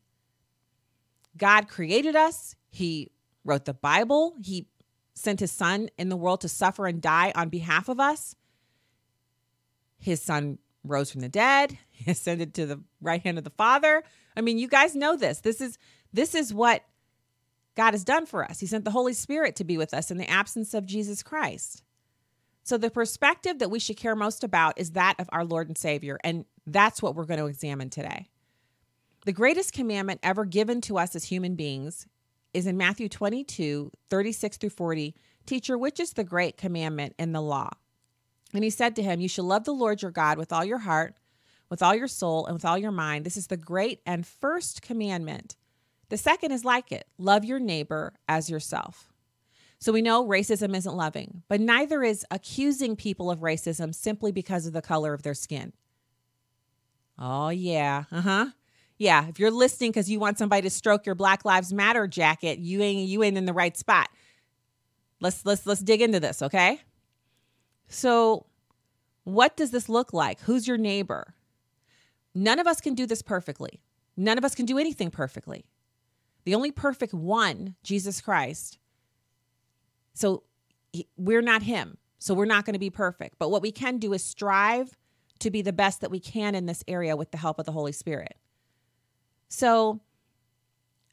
God 1.37 1.67
created 1.67 2.15
us, 2.15 2.55
He 2.69 3.11
wrote 3.45 3.63
the 3.63 3.73
Bible, 3.73 4.35
He 4.43 4.67
sent 5.13 5.39
His 5.39 5.51
Son 5.51 5.89
in 5.97 6.09
the 6.09 6.17
world 6.17 6.41
to 6.41 6.49
suffer 6.49 6.87
and 6.87 7.01
die 7.01 7.31
on 7.35 7.47
behalf 7.47 7.87
of 7.87 7.99
us. 7.99 8.35
His 9.97 10.21
son 10.21 10.59
rose 10.83 11.11
from 11.11 11.21
the 11.21 11.29
dead. 11.29 11.77
He 11.89 12.11
ascended 12.11 12.53
to 12.55 12.65
the 12.65 12.81
right 13.01 13.21
hand 13.21 13.37
of 13.37 13.43
the 13.43 13.49
Father. 13.51 14.03
I 14.35 14.41
mean, 14.41 14.57
you 14.57 14.67
guys 14.67 14.95
know 14.95 15.15
this. 15.15 15.39
This 15.39 15.61
is 15.61 15.77
this 16.13 16.35
is 16.35 16.53
what 16.53 16.83
God 17.75 17.91
has 17.91 18.03
done 18.03 18.25
for 18.25 18.43
us. 18.43 18.59
He 18.59 18.67
sent 18.67 18.85
the 18.85 18.91
Holy 18.91 19.13
Spirit 19.13 19.55
to 19.57 19.63
be 19.63 19.77
with 19.77 19.93
us 19.93 20.11
in 20.11 20.17
the 20.17 20.29
absence 20.29 20.73
of 20.73 20.85
Jesus 20.85 21.23
Christ. 21.23 21.83
So 22.63 22.77
the 22.77 22.89
perspective 22.89 23.59
that 23.59 23.69
we 23.69 23.79
should 23.79 23.97
care 23.97 24.15
most 24.15 24.43
about 24.43 24.79
is 24.79 24.91
that 24.91 25.15
of 25.19 25.29
our 25.31 25.45
Lord 25.45 25.67
and 25.67 25.77
Savior, 25.77 26.17
and 26.23 26.45
that's 26.65 27.01
what 27.01 27.15
we're 27.15 27.25
going 27.25 27.39
to 27.39 27.45
examine 27.45 27.89
today. 27.89 28.29
The 29.25 29.33
greatest 29.33 29.73
commandment 29.73 30.19
ever 30.23 30.45
given 30.45 30.81
to 30.81 30.97
us 30.97 31.15
as 31.15 31.25
human 31.25 31.55
beings 31.55 32.07
is 32.55 32.65
in 32.65 32.77
Matthew 32.77 33.09
22, 33.09 33.91
36 34.09 34.57
through 34.57 34.69
40. 34.69 35.15
Teacher, 35.45 35.77
which 35.77 35.99
is 35.99 36.13
the 36.13 36.23
great 36.23 36.57
commandment 36.57 37.13
in 37.19 37.33
the 37.33 37.41
law? 37.41 37.69
And 38.53 38.63
he 38.63 38.69
said 38.69 38.95
to 38.95 39.03
him, 39.03 39.19
You 39.19 39.27
shall 39.27 39.45
love 39.45 39.65
the 39.65 39.73
Lord 39.73 40.01
your 40.01 40.11
God 40.11 40.37
with 40.37 40.53
all 40.53 40.63
your 40.63 40.79
heart, 40.79 41.15
with 41.69 41.83
all 41.83 41.93
your 41.93 42.07
soul, 42.07 42.45
and 42.45 42.55
with 42.55 42.65
all 42.65 42.77
your 42.77 42.91
mind. 42.91 43.25
This 43.25 43.37
is 43.37 43.47
the 43.47 43.57
great 43.57 44.01
and 44.05 44.25
first 44.25 44.81
commandment. 44.81 45.55
The 46.09 46.17
second 46.17 46.51
is 46.51 46.63
like 46.63 46.91
it 46.91 47.07
love 47.17 47.43
your 47.43 47.59
neighbor 47.59 48.13
as 48.27 48.49
yourself. 48.49 49.11
So 49.79 49.91
we 49.91 50.01
know 50.01 50.25
racism 50.25 50.75
isn't 50.75 50.95
loving, 50.95 51.43
but 51.47 51.59
neither 51.59 52.01
is 52.01 52.25
accusing 52.31 52.95
people 52.95 53.29
of 53.29 53.39
racism 53.39 53.93
simply 53.93 54.31
because 54.31 54.65
of 54.65 54.73
the 54.73 54.81
color 54.81 55.13
of 55.13 55.23
their 55.23 55.33
skin. 55.33 55.73
Oh, 57.19 57.49
yeah. 57.49 58.05
Uh 58.11 58.21
huh. 58.21 58.45
Yeah, 58.97 59.27
if 59.27 59.39
you're 59.39 59.51
listening 59.51 59.91
because 59.91 60.09
you 60.09 60.19
want 60.19 60.37
somebody 60.37 60.61
to 60.61 60.69
stroke 60.69 61.05
your 61.05 61.15
Black 61.15 61.43
Lives 61.43 61.73
Matter 61.73 62.07
jacket, 62.07 62.59
you 62.59 62.81
ain't 62.81 63.09
you 63.09 63.23
ain't 63.23 63.37
in 63.37 63.45
the 63.45 63.53
right 63.53 63.75
spot. 63.75 64.09
Let's 65.19 65.45
let's 65.45 65.65
let's 65.65 65.81
dig 65.81 66.01
into 66.01 66.19
this, 66.19 66.41
okay? 66.41 66.79
So, 67.87 68.45
what 69.23 69.57
does 69.57 69.71
this 69.71 69.89
look 69.89 70.13
like? 70.13 70.39
Who's 70.41 70.67
your 70.67 70.77
neighbor? 70.77 71.35
None 72.33 72.59
of 72.59 72.67
us 72.67 72.81
can 72.81 72.93
do 72.93 73.05
this 73.05 73.21
perfectly. 73.21 73.81
None 74.17 74.37
of 74.37 74.45
us 74.45 74.55
can 74.55 74.65
do 74.65 74.77
anything 74.77 75.11
perfectly. 75.11 75.65
The 76.45 76.55
only 76.55 76.71
perfect 76.71 77.13
one, 77.13 77.75
Jesus 77.83 78.21
Christ. 78.21 78.77
So 80.13 80.43
we're 81.17 81.41
not 81.41 81.63
him. 81.63 81.97
So 82.19 82.33
we're 82.33 82.45
not 82.45 82.65
going 82.65 82.73
to 82.73 82.79
be 82.79 82.89
perfect. 82.89 83.35
But 83.39 83.51
what 83.51 83.61
we 83.61 83.71
can 83.71 83.97
do 83.97 84.13
is 84.13 84.23
strive 84.23 84.95
to 85.39 85.51
be 85.51 85.61
the 85.61 85.73
best 85.73 86.01
that 86.01 86.11
we 86.11 86.19
can 86.19 86.55
in 86.55 86.65
this 86.65 86.83
area 86.87 87.15
with 87.15 87.31
the 87.31 87.37
help 87.37 87.59
of 87.59 87.65
the 87.65 87.71
Holy 87.71 87.91
Spirit. 87.91 88.37
So 89.55 90.01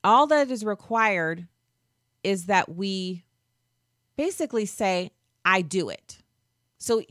all 0.02 0.26
that 0.26 0.50
is 0.50 0.64
required 0.64 1.46
is 2.24 2.46
that 2.46 2.68
we 2.68 3.22
basically 4.16 4.66
say, 4.66 5.12
I 5.44 5.62
do 5.62 5.90
it. 5.90 6.18
So 6.78 7.02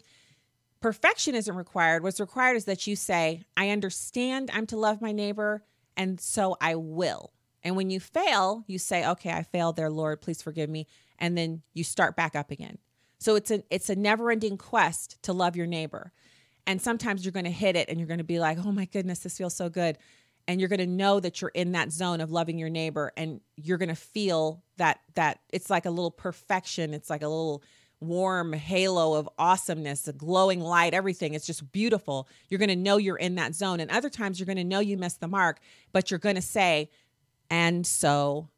perfection 0.82 1.34
isn't 1.34 1.56
required. 1.56 2.04
What's 2.04 2.20
required 2.20 2.58
is 2.58 2.66
that 2.66 2.86
you 2.86 2.98
say, 2.98 3.44
I 3.56 3.70
understand 3.70 4.52
I'm 4.52 4.66
to 4.68 4.78
love 4.78 5.02
my 5.02 5.14
neighbor, 5.14 5.64
and 5.96 6.20
so 6.20 6.58
I 6.60 6.76
will. 6.76 7.32
And 7.64 7.78
when 7.78 7.90
you 7.90 8.02
fail, 8.02 8.66
you 8.68 8.78
say, 8.78 9.08
okay, 9.08 9.32
I 9.32 9.44
failed 9.44 9.78
there, 9.78 9.90
Lord, 9.90 10.20
please 10.20 10.42
forgive 10.42 10.70
me. 10.70 10.86
And 11.18 11.38
then 11.38 11.62
you 11.74 11.86
start 11.86 12.18
back 12.18 12.36
up 12.36 12.52
again. 12.52 12.78
So 13.20 13.36
it's 13.36 13.52
a 13.52 13.64
it's 13.70 13.90
a 13.90 13.96
never-ending 13.96 14.58
quest 14.58 15.22
to 15.24 15.32
love 15.32 15.56
your 15.56 15.68
neighbor. 15.68 16.12
And 16.68 16.82
sometimes 16.82 17.24
you're 17.24 17.32
going 17.32 17.46
to 17.46 17.52
hit 17.52 17.78
it 17.78 17.88
and 17.88 18.00
you're 18.00 18.08
going 18.08 18.18
to 18.18 18.24
be 18.24 18.40
like, 18.40 18.58
"Oh 18.64 18.72
my 18.72 18.86
goodness, 18.86 19.20
this 19.20 19.38
feels 19.38 19.56
so 19.56 19.70
good." 19.70 19.98
And 20.48 20.60
you're 20.60 20.70
going 20.70 20.80
to 20.80 20.88
know 20.88 21.20
that 21.20 21.42
you're 21.42 21.52
in 21.54 21.74
that 21.74 21.92
zone 21.92 22.22
of 22.22 22.32
loving 22.32 22.58
your 22.58 22.70
neighbor 22.70 23.14
and 23.16 23.42
you're 23.56 23.78
going 23.78 23.90
to 23.90 23.96
feel 23.96 24.64
that 24.78 25.00
that 25.16 25.40
it's 25.50 25.70
like 25.70 25.86
a 25.86 25.90
little 25.90 26.12
perfection, 26.12 26.94
it's 26.94 27.10
like 27.10 27.22
a 27.22 27.28
little 27.28 27.64
warm 28.02 28.52
halo 28.52 29.14
of 29.14 29.30
awesomeness, 29.38 30.08
a 30.08 30.14
glowing 30.14 30.60
light, 30.60 30.94
everything. 30.94 31.36
It's 31.36 31.46
just 31.46 31.72
beautiful. 31.72 32.28
You're 32.50 32.58
going 32.58 32.70
to 32.70 32.76
know 32.76 32.98
you're 32.98 33.16
in 33.16 33.36
that 33.36 33.54
zone. 33.54 33.80
And 33.80 33.92
other 33.92 34.10
times 34.10 34.40
you're 34.40 34.48
going 34.48 34.58
to 34.58 34.64
know 34.64 34.80
you 34.80 34.98
missed 34.98 35.22
the 35.22 35.28
mark, 35.28 35.60
but 35.92 36.10
you're 36.10 36.20
going 36.20 36.36
to 36.36 36.42
say, 36.42 36.90
and 37.50 37.86
so 37.86 38.50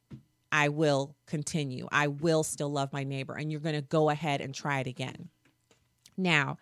I 0.52 0.70
will 0.70 1.16
continue. 1.26 1.88
I 1.92 2.08
will 2.08 2.44
still 2.44 2.70
love 2.70 2.94
my 2.94 3.04
neighbor. 3.04 3.34
And 3.34 3.52
you're 3.52 3.60
going 3.60 3.76
to 3.76 3.82
go 3.82 4.10
ahead 4.10 4.40
and 4.40 4.56
try 4.56 4.80
it 4.80 4.88
again. 4.88 5.28
Now, 6.16 6.58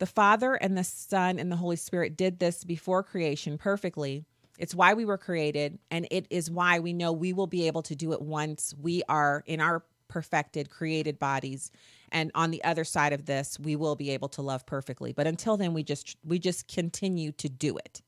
the 0.00 0.06
Father 0.06 0.54
and 0.54 0.76
the 0.76 0.82
Son 0.82 1.38
and 1.38 1.52
the 1.52 1.56
Holy 1.56 1.76
Spirit 1.76 2.16
did 2.16 2.40
this 2.40 2.64
before 2.64 3.02
creation 3.02 3.58
perfectly. 3.58 4.24
It's 4.58 4.74
why 4.74 4.94
we 4.94 5.04
were 5.04 5.18
created, 5.18 5.78
and 5.90 6.08
it 6.10 6.26
is 6.30 6.50
why 6.50 6.80
we 6.80 6.92
know 6.92 7.12
we 7.12 7.32
will 7.32 7.46
be 7.46 7.66
able 7.66 7.82
to 7.82 7.94
do 7.94 8.12
it 8.12 8.20
once 8.20 8.74
we 8.80 9.02
are 9.08 9.44
in 9.46 9.60
our 9.60 9.84
perfected, 10.08 10.70
created 10.70 11.18
bodies. 11.18 11.70
And 12.10 12.30
on 12.34 12.50
the 12.50 12.64
other 12.64 12.82
side 12.82 13.12
of 13.12 13.26
this, 13.26 13.58
we 13.60 13.76
will 13.76 13.94
be 13.94 14.10
able 14.10 14.28
to 14.30 14.42
love 14.42 14.66
perfectly. 14.66 15.12
But 15.12 15.26
until 15.26 15.56
then, 15.56 15.74
we 15.74 15.82
just 15.82 16.16
we 16.24 16.38
just 16.38 16.66
continue 16.66 17.32
to 17.32 17.48
do 17.48 17.76
it. 17.76 18.02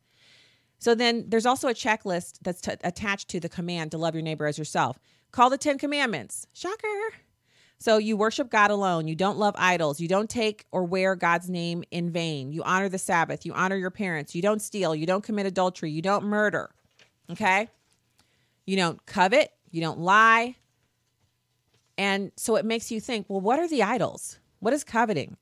So 0.78 0.94
then 0.94 1.26
there's 1.28 1.46
also 1.46 1.68
a 1.68 1.74
checklist 1.74 2.38
that's 2.42 2.60
t- 2.60 2.72
attached 2.82 3.28
to 3.28 3.38
the 3.38 3.48
command 3.48 3.92
to 3.92 3.98
love 3.98 4.14
your 4.14 4.22
neighbor 4.22 4.46
as 4.46 4.58
yourself. 4.58 4.98
Call 5.30 5.48
the 5.48 5.58
10 5.58 5.78
commandments. 5.78 6.46
Shocker. 6.52 7.12
So 7.82 7.98
you 7.98 8.16
worship 8.16 8.48
God 8.48 8.70
alone. 8.70 9.08
You 9.08 9.16
don't 9.16 9.38
love 9.38 9.54
idols. 9.58 10.00
You 10.00 10.08
don't 10.08 10.30
take 10.30 10.66
or 10.70 10.84
wear 10.84 11.16
God's 11.16 11.50
name 11.50 11.82
in 11.90 12.10
vain. 12.10 12.52
You 12.52 12.62
honor 12.62 12.88
the 12.88 12.98
Sabbath. 12.98 13.44
You 13.44 13.52
honor 13.54 13.76
your 13.76 13.90
parents. 13.90 14.34
You 14.34 14.42
don't 14.42 14.62
steal. 14.62 14.94
You 14.94 15.04
don't 15.04 15.24
commit 15.24 15.46
adultery. 15.46 15.90
You 15.90 16.02
don't 16.02 16.24
murder. 16.24 16.70
Okay? 17.30 17.68
You 18.66 18.76
don't 18.76 19.04
covet. 19.06 19.50
You 19.70 19.80
don't 19.80 19.98
lie. 19.98 20.54
And 21.98 22.30
so 22.36 22.56
it 22.56 22.64
makes 22.64 22.90
you 22.90 23.00
think, 23.00 23.26
well, 23.28 23.40
what 23.40 23.58
are 23.58 23.68
the 23.68 23.82
idols? 23.82 24.38
What 24.60 24.72
is 24.72 24.84
coveting? 24.84 25.36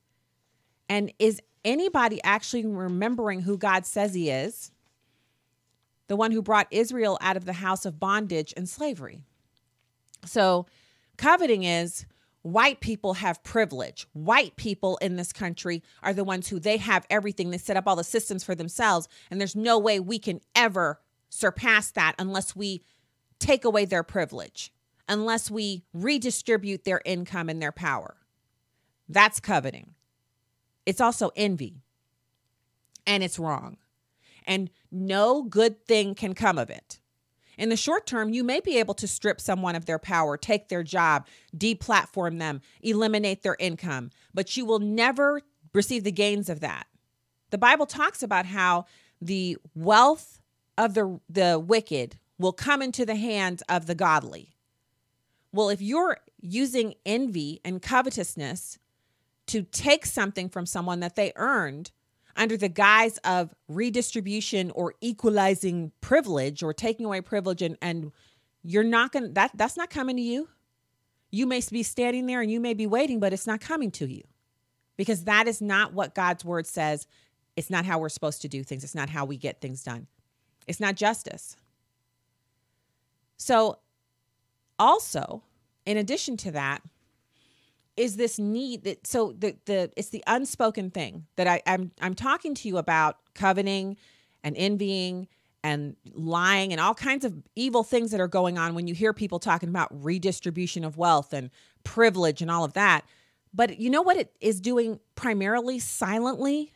And 0.89 1.13
is 1.19 1.41
anybody 1.63 2.21
actually 2.23 2.65
remembering 2.65 3.41
who 3.41 3.57
God 3.57 3.85
says 3.85 4.13
he 4.13 4.29
is? 4.29 4.71
the 6.11 6.17
one 6.17 6.31
who 6.31 6.41
brought 6.41 6.67
Israel 6.71 7.17
out 7.21 7.37
of 7.37 7.45
the 7.45 7.53
house 7.53 7.85
of 7.85 7.97
bondage 7.97 8.53
and 8.57 8.67
slavery. 8.67 9.23
So, 10.25 10.65
coveting 11.15 11.63
is 11.63 12.05
white 12.41 12.79
people 12.79 13.15
have 13.15 13.43
privilege. 13.43 14.07
White 14.13 14.55
people 14.55 14.97
in 14.97 15.15
this 15.15 15.31
country 15.33 15.83
are 16.03 16.13
the 16.13 16.23
ones 16.23 16.47
who 16.47 16.59
they 16.59 16.77
have 16.77 17.05
everything. 17.09 17.49
They 17.49 17.57
set 17.57 17.77
up 17.77 17.87
all 17.87 17.95
the 17.95 18.03
systems 18.03 18.43
for 18.43 18.55
themselves. 18.55 19.07
And 19.29 19.39
there's 19.39 19.55
no 19.55 19.77
way 19.77 19.99
we 19.99 20.19
can 20.19 20.41
ever 20.55 20.99
surpass 21.29 21.91
that 21.91 22.15
unless 22.19 22.55
we 22.55 22.83
take 23.39 23.65
away 23.65 23.85
their 23.85 24.03
privilege, 24.03 24.73
unless 25.07 25.49
we 25.49 25.83
redistribute 25.93 26.83
their 26.83 27.01
income 27.05 27.49
and 27.49 27.61
their 27.61 27.71
power. 27.71 28.17
That's 29.07 29.39
coveting. 29.39 29.95
It's 30.85 31.01
also 31.01 31.31
envy. 31.35 31.81
And 33.05 33.23
it's 33.23 33.39
wrong 33.39 33.77
and 34.45 34.69
no 34.91 35.43
good 35.43 35.85
thing 35.85 36.15
can 36.15 36.33
come 36.33 36.57
of 36.57 36.69
it. 36.69 36.99
In 37.57 37.69
the 37.69 37.77
short 37.77 38.05
term, 38.07 38.29
you 38.29 38.43
may 38.43 38.59
be 38.59 38.77
able 38.77 38.93
to 38.95 39.07
strip 39.07 39.39
someone 39.41 39.75
of 39.75 39.85
their 39.85 39.99
power, 39.99 40.37
take 40.37 40.69
their 40.69 40.83
job, 40.83 41.27
deplatform 41.55 42.39
them, 42.39 42.61
eliminate 42.81 43.43
their 43.43 43.57
income, 43.59 44.11
but 44.33 44.55
you 44.57 44.65
will 44.65 44.79
never 44.79 45.41
receive 45.73 46.03
the 46.03 46.11
gains 46.11 46.49
of 46.49 46.59
that. 46.61 46.87
The 47.49 47.57
Bible 47.57 47.85
talks 47.85 48.23
about 48.23 48.45
how 48.45 48.85
the 49.21 49.57
wealth 49.75 50.39
of 50.77 50.93
the, 50.93 51.19
the 51.29 51.59
wicked 51.59 52.17
will 52.37 52.53
come 52.53 52.81
into 52.81 53.05
the 53.05 53.15
hands 53.15 53.61
of 53.69 53.85
the 53.85 53.95
godly. 53.95 54.55
Well, 55.53 55.69
if 55.69 55.81
you're 55.81 56.17
using 56.39 56.95
envy 57.05 57.59
and 57.63 57.81
covetousness 57.81 58.79
to 59.47 59.63
take 59.63 60.05
something 60.05 60.49
from 60.49 60.65
someone 60.65 61.01
that 61.01 61.15
they 61.15 61.33
earned, 61.35 61.91
under 62.35 62.57
the 62.57 62.69
guise 62.69 63.17
of 63.19 63.53
redistribution 63.67 64.71
or 64.71 64.93
equalizing 65.01 65.91
privilege 66.01 66.63
or 66.63 66.73
taking 66.73 67.05
away 67.05 67.21
privilege 67.21 67.61
and, 67.61 67.77
and 67.81 68.11
you're 68.63 68.83
not 68.83 69.11
going 69.11 69.23
to 69.23 69.31
that 69.31 69.51
that's 69.55 69.77
not 69.77 69.89
coming 69.89 70.15
to 70.17 70.21
you. 70.21 70.47
You 71.31 71.47
may 71.47 71.61
be 71.71 71.83
standing 71.83 72.25
there 72.25 72.41
and 72.41 72.51
you 72.51 72.59
may 72.59 72.73
be 72.73 72.87
waiting 72.87 73.19
but 73.19 73.33
it's 73.33 73.47
not 73.47 73.61
coming 73.61 73.91
to 73.91 74.07
you 74.07 74.23
because 74.97 75.23
that 75.25 75.47
is 75.47 75.61
not 75.61 75.93
what 75.93 76.15
god's 76.15 76.45
word 76.45 76.67
says. 76.67 77.07
It's 77.55 77.69
not 77.69 77.85
how 77.85 77.99
we're 77.99 78.09
supposed 78.09 78.41
to 78.43 78.47
do 78.47 78.63
things. 78.63 78.83
It's 78.83 78.95
not 78.95 79.09
how 79.09 79.25
we 79.25 79.37
get 79.37 79.59
things 79.61 79.83
done. 79.83 80.07
It's 80.67 80.79
not 80.79 80.95
justice. 80.95 81.55
So 83.37 83.79
also 84.77 85.43
in 85.85 85.97
addition 85.97 86.37
to 86.37 86.51
that 86.51 86.81
is 87.97 88.15
this 88.15 88.39
need 88.39 88.83
that 88.85 89.05
so 89.05 89.33
the 89.37 89.55
the 89.65 89.91
it's 89.97 90.09
the 90.09 90.23
unspoken 90.27 90.89
thing 90.91 91.25
that 91.35 91.47
I, 91.47 91.61
I'm 91.67 91.91
I'm 92.01 92.13
talking 92.13 92.55
to 92.55 92.67
you 92.67 92.77
about 92.77 93.17
coveting 93.35 93.97
and 94.43 94.55
envying 94.57 95.27
and 95.63 95.95
lying 96.13 96.71
and 96.71 96.81
all 96.81 96.95
kinds 96.95 97.23
of 97.23 97.33
evil 97.55 97.83
things 97.83 98.11
that 98.11 98.19
are 98.19 98.27
going 98.27 98.57
on 98.57 98.73
when 98.73 98.87
you 98.87 98.95
hear 98.95 99.13
people 99.13 99.39
talking 99.39 99.69
about 99.69 99.89
redistribution 100.03 100.83
of 100.83 100.97
wealth 100.97 101.33
and 101.33 101.51
privilege 101.83 102.41
and 102.41 102.49
all 102.49 102.63
of 102.63 102.73
that. 102.73 103.05
But 103.53 103.79
you 103.79 103.89
know 103.89 104.01
what 104.01 104.17
it 104.17 104.33
is 104.39 104.59
doing 104.59 104.99
primarily 105.15 105.77
silently? 105.77 106.73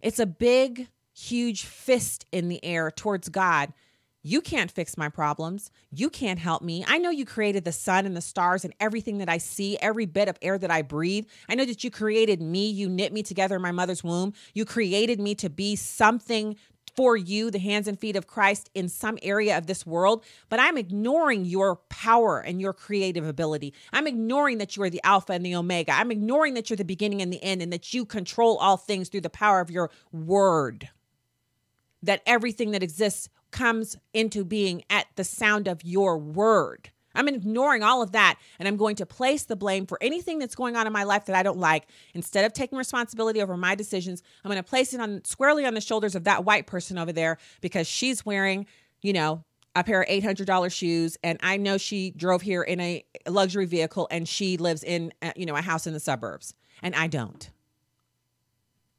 It's 0.00 0.18
a 0.18 0.26
big, 0.26 0.88
huge 1.12 1.64
fist 1.64 2.26
in 2.32 2.48
the 2.48 2.64
air 2.64 2.90
towards 2.90 3.28
God. 3.28 3.72
You 4.28 4.40
can't 4.40 4.72
fix 4.72 4.98
my 4.98 5.08
problems. 5.08 5.70
You 5.92 6.10
can't 6.10 6.40
help 6.40 6.60
me. 6.60 6.84
I 6.88 6.98
know 6.98 7.10
you 7.10 7.24
created 7.24 7.64
the 7.64 7.70
sun 7.70 8.06
and 8.06 8.16
the 8.16 8.20
stars 8.20 8.64
and 8.64 8.74
everything 8.80 9.18
that 9.18 9.28
I 9.28 9.38
see, 9.38 9.78
every 9.78 10.04
bit 10.04 10.26
of 10.26 10.36
air 10.42 10.58
that 10.58 10.68
I 10.68 10.82
breathe. 10.82 11.26
I 11.48 11.54
know 11.54 11.64
that 11.64 11.84
you 11.84 11.92
created 11.92 12.42
me. 12.42 12.68
You 12.68 12.88
knit 12.88 13.12
me 13.12 13.22
together 13.22 13.54
in 13.54 13.62
my 13.62 13.70
mother's 13.70 14.02
womb. 14.02 14.32
You 14.52 14.64
created 14.64 15.20
me 15.20 15.36
to 15.36 15.48
be 15.48 15.76
something 15.76 16.56
for 16.96 17.16
you, 17.16 17.52
the 17.52 17.60
hands 17.60 17.86
and 17.86 18.00
feet 18.00 18.16
of 18.16 18.26
Christ 18.26 18.68
in 18.74 18.88
some 18.88 19.16
area 19.22 19.56
of 19.56 19.68
this 19.68 19.86
world, 19.86 20.24
but 20.48 20.58
I'm 20.58 20.76
ignoring 20.76 21.44
your 21.44 21.76
power 21.88 22.40
and 22.40 22.60
your 22.60 22.72
creative 22.72 23.28
ability. 23.28 23.74
I'm 23.92 24.08
ignoring 24.08 24.58
that 24.58 24.76
you 24.76 24.82
are 24.82 24.90
the 24.90 25.02
Alpha 25.04 25.34
and 25.34 25.46
the 25.46 25.54
Omega. 25.54 25.92
I'm 25.92 26.10
ignoring 26.10 26.54
that 26.54 26.68
you're 26.68 26.76
the 26.76 26.84
beginning 26.84 27.22
and 27.22 27.32
the 27.32 27.42
end 27.44 27.62
and 27.62 27.72
that 27.72 27.94
you 27.94 28.04
control 28.04 28.56
all 28.56 28.76
things 28.76 29.08
through 29.08 29.20
the 29.20 29.30
power 29.30 29.60
of 29.60 29.70
your 29.70 29.90
word. 30.10 30.88
That 32.06 32.22
everything 32.26 32.72
that 32.72 32.82
exists 32.82 33.28
comes 33.50 33.96
into 34.12 34.44
being 34.44 34.82
at 34.90 35.06
the 35.16 35.24
sound 35.24 35.68
of 35.68 35.84
your 35.84 36.18
word. 36.18 36.90
I'm 37.16 37.28
ignoring 37.28 37.82
all 37.82 38.02
of 38.02 38.12
that 38.12 38.38
and 38.58 38.68
I'm 38.68 38.76
going 38.76 38.96
to 38.96 39.06
place 39.06 39.44
the 39.44 39.56
blame 39.56 39.86
for 39.86 39.98
anything 40.02 40.38
that's 40.38 40.54
going 40.54 40.76
on 40.76 40.86
in 40.86 40.92
my 40.92 41.04
life 41.04 41.24
that 41.26 41.36
I 41.36 41.42
don't 41.42 41.58
like. 41.58 41.88
Instead 42.14 42.44
of 42.44 42.52
taking 42.52 42.78
responsibility 42.78 43.40
over 43.40 43.56
my 43.56 43.74
decisions, 43.74 44.22
I'm 44.44 44.50
going 44.50 44.62
to 44.62 44.68
place 44.68 44.92
it 44.92 45.00
on 45.00 45.24
squarely 45.24 45.64
on 45.64 45.74
the 45.74 45.80
shoulders 45.80 46.14
of 46.14 46.24
that 46.24 46.44
white 46.44 46.66
person 46.66 46.98
over 46.98 47.12
there 47.12 47.38
because 47.60 47.86
she's 47.86 48.24
wearing, 48.24 48.66
you 49.00 49.12
know, 49.12 49.42
a 49.74 49.82
pair 49.82 50.02
of 50.02 50.08
$800 50.08 50.72
shoes 50.72 51.18
and 51.22 51.38
I 51.42 51.56
know 51.56 51.78
she 51.78 52.10
drove 52.10 52.42
here 52.42 52.62
in 52.62 52.80
a 52.80 53.04
luxury 53.26 53.66
vehicle 53.66 54.08
and 54.10 54.28
she 54.28 54.56
lives 54.56 54.82
in, 54.82 55.12
uh, 55.22 55.32
you 55.36 55.46
know, 55.46 55.56
a 55.56 55.62
house 55.62 55.86
in 55.86 55.92
the 55.92 56.00
suburbs 56.00 56.54
and 56.82 56.94
I 56.94 57.06
don't. 57.06 57.50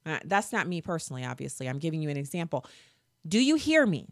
Uh, 0.05 0.19
that's 0.23 0.53
not 0.53 0.67
me 0.67 0.81
personally, 0.81 1.25
obviously. 1.25 1.67
I'm 1.67 1.79
giving 1.79 2.01
you 2.01 2.09
an 2.09 2.17
example. 2.17 2.65
Do 3.27 3.39
you 3.39 3.55
hear 3.55 3.85
me? 3.85 4.07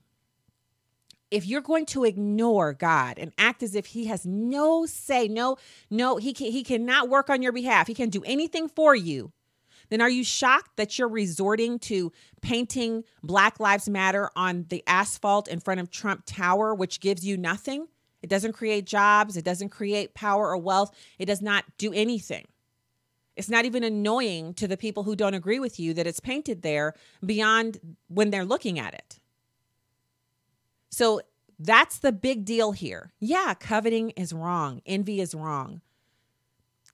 if 1.31 1.45
you're 1.45 1.59
going 1.59 1.85
to 1.85 2.05
ignore 2.05 2.73
God 2.73 3.17
and 3.17 3.33
act 3.37 3.63
as 3.63 3.75
if 3.75 3.87
he 3.87 4.05
has 4.05 4.25
no 4.25 4.85
say, 4.85 5.27
no, 5.27 5.57
no, 5.89 6.15
he 6.15 6.33
can, 6.33 6.51
he 6.51 6.63
cannot 6.63 7.09
work 7.09 7.29
on 7.29 7.41
your 7.41 7.51
behalf. 7.51 7.87
He 7.87 7.93
can 7.93 8.09
do 8.09 8.23
anything 8.23 8.69
for 8.69 8.95
you. 8.95 9.33
Then 9.89 10.01
are 10.01 10.09
you 10.09 10.23
shocked 10.23 10.77
that 10.77 10.97
you're 10.97 11.09
resorting 11.09 11.77
to 11.79 12.11
painting 12.41 13.03
Black 13.21 13.59
Lives 13.59 13.89
Matter 13.89 14.29
on 14.35 14.65
the 14.69 14.83
asphalt 14.87 15.47
in 15.47 15.59
front 15.59 15.79
of 15.79 15.91
Trump 15.91 16.23
Tower, 16.25 16.73
which 16.73 17.01
gives 17.01 17.25
you 17.25 17.37
nothing? 17.37 17.87
It 18.21 18.29
doesn't 18.29 18.53
create 18.53 18.85
jobs, 18.85 19.37
it 19.37 19.45
doesn't 19.45 19.69
create 19.69 20.15
power 20.15 20.49
or 20.49 20.57
wealth, 20.57 20.95
it 21.19 21.25
does 21.25 21.41
not 21.41 21.65
do 21.77 21.93
anything. 21.93 22.45
It's 23.35 23.49
not 23.49 23.65
even 23.65 23.83
annoying 23.83 24.53
to 24.55 24.67
the 24.67 24.77
people 24.77 25.03
who 25.03 25.15
don't 25.15 25.33
agree 25.33 25.59
with 25.59 25.79
you 25.79 25.93
that 25.93 26.07
it's 26.07 26.19
painted 26.19 26.61
there 26.61 26.93
beyond 27.25 27.79
when 28.07 28.29
they're 28.29 28.45
looking 28.45 28.79
at 28.79 28.93
it. 28.93 29.19
So 30.89 31.21
that's 31.59 31.97
the 31.99 32.11
big 32.11 32.45
deal 32.45 32.71
here. 32.71 33.11
Yeah, 33.19 33.53
coveting 33.53 34.11
is 34.11 34.33
wrong, 34.33 34.81
envy 34.85 35.19
is 35.19 35.35
wrong. 35.35 35.81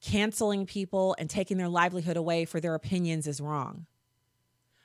Canceling 0.01 0.65
people 0.65 1.15
and 1.19 1.29
taking 1.29 1.57
their 1.57 1.69
livelihood 1.69 2.17
away 2.17 2.45
for 2.45 2.60
their 2.60 2.74
opinions 2.74 3.27
is 3.27 3.39
wrong. 3.39 3.86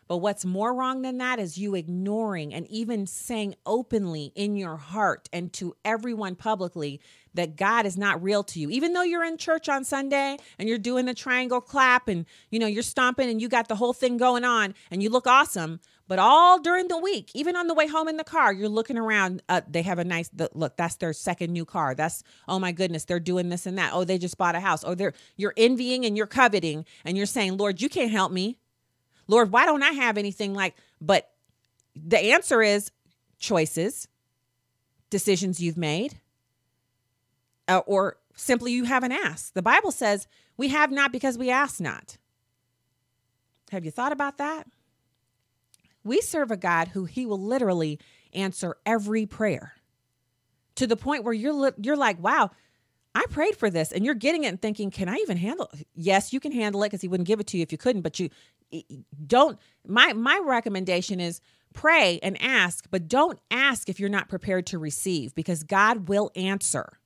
But 0.08 0.18
what's 0.18 0.44
more 0.44 0.72
wrong 0.72 1.02
than 1.02 1.18
that 1.18 1.38
is 1.38 1.58
you 1.58 1.74
ignoring 1.74 2.54
and 2.54 2.66
even 2.70 3.06
saying 3.06 3.56
openly 3.64 4.32
in 4.34 4.56
your 4.56 4.76
heart 4.76 5.28
and 5.32 5.52
to 5.54 5.74
everyone 5.84 6.36
publicly 6.36 7.00
that 7.34 7.56
God 7.56 7.86
is 7.86 7.98
not 7.98 8.22
real 8.22 8.42
to 8.44 8.60
you. 8.60 8.70
Even 8.70 8.92
though 8.92 9.02
you're 9.02 9.24
in 9.24 9.36
church 9.36 9.68
on 9.68 9.84
Sunday 9.84 10.38
and 10.58 10.68
you're 10.68 10.78
doing 10.78 11.06
the 11.06 11.14
triangle 11.14 11.60
clap 11.60 12.08
and 12.08 12.24
you 12.50 12.58
know 12.58 12.66
you're 12.66 12.82
stomping 12.82 13.28
and 13.28 13.40
you 13.40 13.48
got 13.48 13.68
the 13.68 13.76
whole 13.76 13.92
thing 13.92 14.16
going 14.16 14.44
on 14.44 14.74
and 14.90 15.02
you 15.02 15.10
look 15.10 15.26
awesome, 15.26 15.80
but 16.08 16.18
all 16.18 16.60
during 16.60 16.88
the 16.88 16.98
week, 16.98 17.30
even 17.34 17.56
on 17.56 17.66
the 17.66 17.74
way 17.74 17.86
home 17.86 18.08
in 18.08 18.16
the 18.16 18.24
car, 18.24 18.52
you're 18.52 18.68
looking 18.68 18.96
around. 18.96 19.42
Uh, 19.48 19.60
they 19.68 19.82
have 19.82 19.98
a 19.98 20.04
nice 20.04 20.30
look. 20.54 20.76
That's 20.76 20.96
their 20.96 21.12
second 21.12 21.52
new 21.52 21.64
car. 21.64 21.94
That's 21.94 22.22
oh 22.48 22.58
my 22.58 22.72
goodness, 22.72 23.04
they're 23.04 23.20
doing 23.20 23.48
this 23.48 23.66
and 23.66 23.76
that. 23.78 23.90
Oh, 23.92 24.04
they 24.04 24.18
just 24.18 24.38
bought 24.38 24.54
a 24.54 24.60
house. 24.60 24.84
Oh, 24.84 24.94
they're 24.94 25.14
you're 25.36 25.54
envying 25.56 26.04
and 26.06 26.16
you're 26.16 26.26
coveting 26.26 26.84
and 27.04 27.16
you're 27.16 27.26
saying, 27.26 27.56
Lord, 27.56 27.80
you 27.80 27.88
can't 27.88 28.10
help 28.10 28.32
me. 28.32 28.58
Lord, 29.28 29.50
why 29.50 29.66
don't 29.66 29.82
I 29.82 29.92
have 29.92 30.18
anything 30.18 30.54
like? 30.54 30.74
But 31.00 31.30
the 31.94 32.18
answer 32.32 32.62
is 32.62 32.90
choices, 33.38 34.08
decisions 35.10 35.60
you've 35.60 35.76
made, 35.76 36.20
uh, 37.68 37.82
or 37.86 38.18
simply 38.34 38.72
you 38.72 38.84
haven't 38.84 39.12
asked. 39.12 39.54
The 39.54 39.62
Bible 39.62 39.90
says 39.90 40.26
we 40.56 40.68
have 40.68 40.90
not 40.90 41.12
because 41.12 41.38
we 41.38 41.50
ask 41.50 41.80
not. 41.80 42.18
Have 43.70 43.84
you 43.84 43.90
thought 43.90 44.12
about 44.12 44.38
that? 44.38 44.66
We 46.04 46.20
serve 46.20 46.50
a 46.50 46.56
God 46.56 46.88
who 46.88 47.04
he 47.04 47.26
will 47.26 47.40
literally 47.40 47.98
answer 48.32 48.76
every 48.86 49.26
prayer 49.26 49.72
to 50.76 50.86
the 50.86 50.96
point 50.96 51.24
where 51.24 51.34
you're 51.34 51.72
you're 51.78 51.96
like, 51.96 52.22
"Wow, 52.22 52.50
I 53.16 53.24
prayed 53.30 53.56
for 53.56 53.70
this." 53.70 53.92
And 53.92 54.04
you're 54.04 54.14
getting 54.14 54.44
it 54.44 54.48
and 54.48 54.60
thinking, 54.60 54.90
"Can 54.90 55.08
I 55.08 55.16
even 55.16 55.38
handle 55.38 55.70
it?" 55.72 55.88
Yes, 55.94 56.32
you 56.32 56.40
can 56.40 56.52
handle 56.52 56.82
it 56.82 56.90
cuz 56.90 57.00
he 57.00 57.08
wouldn't 57.08 57.26
give 57.26 57.40
it 57.40 57.46
to 57.48 57.56
you 57.56 57.62
if 57.62 57.72
you 57.72 57.78
couldn't, 57.78 58.02
but 58.02 58.20
you 58.20 58.28
don't 59.26 59.58
my 59.86 60.12
my 60.12 60.40
recommendation 60.44 61.20
is 61.20 61.40
pray 61.72 62.18
and 62.22 62.40
ask, 62.42 62.86
but 62.90 63.08
don't 63.08 63.38
ask 63.50 63.88
if 63.88 63.98
you're 64.00 64.08
not 64.08 64.28
prepared 64.28 64.66
to 64.66 64.78
receive 64.78 65.34
because 65.34 65.62
God 65.62 66.08
will 66.08 66.30
answer. 66.34 66.98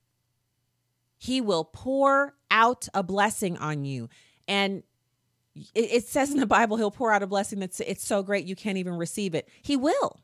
He 1.17 1.39
will 1.39 1.65
pour 1.65 2.35
out 2.49 2.87
a 2.93 3.03
blessing 3.03 3.57
on 3.57 3.85
you. 3.85 4.09
And 4.47 4.83
it, 5.75 6.07
says 6.07 6.31
in 6.31 6.39
the 6.39 6.45
Bible, 6.45 6.77
he'll 6.77 6.91
pour 6.91 7.11
out 7.11 7.21
a 7.21 7.27
blessing 7.27 7.59
that's 7.59 7.79
it's 7.81 8.05
so 8.05 8.23
great 8.23 8.45
you 8.45 8.55
can't 8.55 8.77
even 8.77 8.95
receive 8.95 9.35
it. 9.35 9.47
He 9.61 9.77
will. 9.77 10.21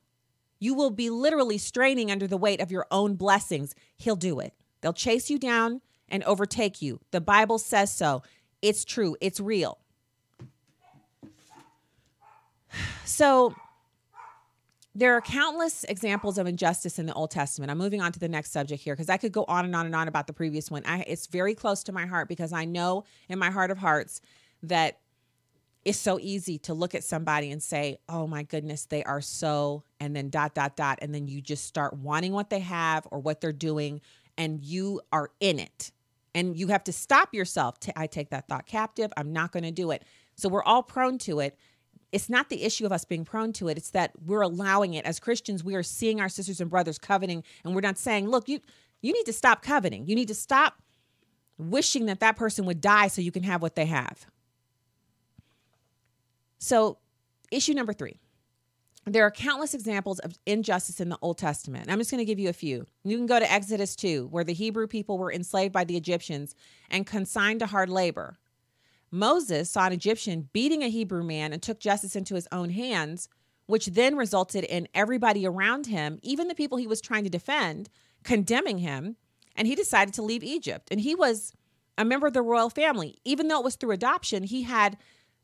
You 0.60 0.74
will 0.74 0.90
be 0.90 1.10
literally 1.10 1.58
straining 1.58 2.10
under 2.10 2.26
the 2.26 2.38
weight 2.38 2.62
of 2.62 2.72
your 2.72 2.88
own 2.90 3.16
blessings. 3.16 3.76
He'll 3.96 4.16
do 4.16 4.40
it. 4.40 4.54
They'll 4.82 4.94
chase 4.94 5.30
you 5.30 5.40
down 5.40 5.82
and 6.10 6.24
overtake 6.24 6.82
you. 6.82 7.00
The 7.12 7.22
Bible 7.22 7.60
says 7.60 7.92
so. 7.92 8.24
It's 8.62 8.86
true. 8.86 9.16
It's 9.22 9.40
real. 9.40 9.80
So 13.06 13.56
there 14.94 15.14
are 15.14 15.22
countless 15.22 15.84
examples 15.84 16.38
of 16.38 16.48
injustice 16.48 16.98
in 16.98 17.06
the 17.06 17.14
Old 17.14 17.30
Testament. 17.30 17.70
I'm 17.70 17.78
moving 17.78 18.02
on 18.02 18.12
to 18.14 18.20
the 18.20 18.28
next 18.28 18.52
subject 18.52 18.82
here 18.82 18.96
because 18.96 19.10
I 19.10 19.18
could 19.18 19.32
go 19.32 19.46
on 19.48 19.64
and 19.64 19.76
on 19.76 19.86
and 19.86 19.96
on 19.96 20.08
about 20.08 20.28
the 20.28 20.34
previous 20.34 20.72
one. 20.72 20.82
I, 20.86 21.02
it's 21.08 21.28
very 21.28 21.54
close 21.54 21.84
to 21.84 21.92
my 21.92 22.06
heart 22.06 22.28
because 22.28 22.52
I 22.52 22.66
know 22.66 23.04
in 23.30 23.38
my 23.38 23.52
heart 23.52 23.70
of 23.70 23.78
hearts 23.78 24.22
that 24.64 25.00
it's 25.86 26.00
so 26.00 26.20
easy 26.20 26.58
to 26.58 26.74
look 26.74 26.96
at 26.96 27.04
somebody 27.04 27.52
and 27.52 27.64
say, 27.64 28.00
oh 28.10 28.28
my 28.28 28.44
goodness, 28.44 28.86
they 28.86 29.04
are 29.04 29.22
so, 29.22 29.84
and 30.00 30.16
then 30.16 30.30
dot, 30.30 30.54
dot, 30.54 30.76
dot. 30.76 31.00
And 31.02 31.14
then 31.14 31.28
you 31.28 31.42
just 31.42 31.66
start 31.66 31.94
wanting 31.94 32.34
what 32.34 32.50
they 32.50 32.60
have 32.60 33.08
or 33.12 33.20
what 33.20 33.40
they're 33.40 33.54
doing, 33.54 34.02
and 34.38 34.64
you 34.64 35.02
are 35.12 35.32
in 35.40 35.60
it. 35.60 35.92
And 36.36 36.58
you 36.58 36.68
have 36.68 36.84
to 36.86 36.94
stop 36.94 37.34
yourself. 37.34 37.80
To, 37.82 38.00
I 38.00 38.08
take 38.08 38.30
that 38.30 38.48
thought 38.48 38.68
captive. 38.68 39.12
I'm 39.18 39.34
not 39.34 39.52
going 39.52 39.64
to 39.64 39.72
do 39.72 39.92
it. 39.92 40.04
So 40.36 40.50
we're 40.50 40.64
all 40.64 40.84
prone 40.84 41.18
to 41.20 41.40
it. 41.40 41.58
It's 42.12 42.30
not 42.30 42.50
the 42.50 42.64
issue 42.64 42.86
of 42.86 42.92
us 42.92 43.04
being 43.04 43.26
prone 43.26 43.52
to 43.54 43.68
it. 43.68 43.78
It's 43.78 43.90
that 43.92 44.12
we're 44.26 44.42
allowing 44.42 44.94
it. 44.94 45.06
As 45.06 45.20
Christians, 45.20 45.64
we 45.64 45.76
are 45.76 45.84
seeing 45.84 46.22
our 46.22 46.30
sisters 46.30 46.62
and 46.62 46.70
brothers 46.70 46.98
coveting, 46.98 47.44
and 47.66 47.76
we're 47.76 47.82
not 47.82 47.98
saying, 47.98 48.30
look, 48.30 48.48
you, 48.48 48.60
you 49.02 49.12
need 49.12 49.26
to 49.26 49.34
stop 49.34 49.62
coveting. 49.62 50.08
You 50.08 50.16
need 50.16 50.28
to 50.30 50.36
stop 50.36 50.82
wishing 51.58 52.06
that 52.06 52.20
that 52.20 52.38
person 52.38 52.66
would 52.66 52.82
die 52.82 53.08
so 53.08 53.22
you 53.22 53.32
can 53.32 53.44
have 53.44 53.62
what 53.62 53.76
they 53.76 53.86
have. 53.86 54.26
So, 56.60 56.98
issue 57.52 57.74
number 57.74 57.94
three 57.94 58.20
there 59.08 59.26
are 59.26 59.32
countless 59.32 59.74
examples 59.74 60.20
of 60.20 60.38
injustice 60.46 61.00
in 61.00 61.10
the 61.10 61.18
Old 61.22 61.38
Testament. 61.38 61.90
I'm 61.90 61.98
just 61.98 62.12
going 62.12 62.20
to 62.20 62.26
give 62.26 62.40
you 62.40 62.50
a 62.50 62.54
few. 62.54 62.86
You 63.04 63.18
can 63.18 63.26
go 63.26 63.40
to 63.40 63.52
Exodus 63.52 63.96
2, 63.96 64.28
where 64.28 64.44
the 64.44 64.54
Hebrew 64.54 64.88
people 64.88 65.18
were 65.18 65.32
enslaved 65.32 65.74
by 65.74 65.86
the 65.86 65.96
Egyptians 65.96 66.56
and 66.90 67.06
consigned 67.06 67.62
to 67.62 67.68
hard 67.68 67.90
labor. 67.90 68.38
Moses 69.10 69.70
saw 69.70 69.88
an 69.88 69.94
Egyptian 69.94 70.50
beating 70.52 70.84
a 70.84 70.90
Hebrew 70.90 71.24
man 71.24 71.54
and 71.54 71.62
took 71.62 71.80
justice 71.80 72.16
into 72.16 72.36
his 72.36 72.48
own 72.52 72.70
hands, 72.72 73.30
which 73.66 73.88
then 73.88 74.18
resulted 74.18 74.66
in 74.66 74.88
everybody 74.94 75.48
around 75.48 75.88
him, 75.88 76.20
even 76.22 76.50
the 76.50 76.56
people 76.56 76.78
he 76.78 76.88
was 76.88 77.00
trying 77.00 77.24
to 77.24 77.30
defend, 77.30 77.90
condemning 78.24 78.80
him. 78.80 79.16
And 79.56 79.68
he 79.68 79.76
decided 79.76 80.14
to 80.16 80.22
leave 80.22 80.44
Egypt. 80.44 80.90
And 80.92 81.00
he 81.00 81.16
was 81.16 81.54
a 81.98 82.06
member 82.06 82.28
of 82.28 82.34
the 82.34 82.42
royal 82.42 82.70
family. 82.70 83.18
Even 83.24 83.48
though 83.48 83.60
it 83.60 83.64
was 83.64 83.76
through 83.76 83.92
adoption, 83.92 84.44
he 84.44 84.64
had 84.64 84.98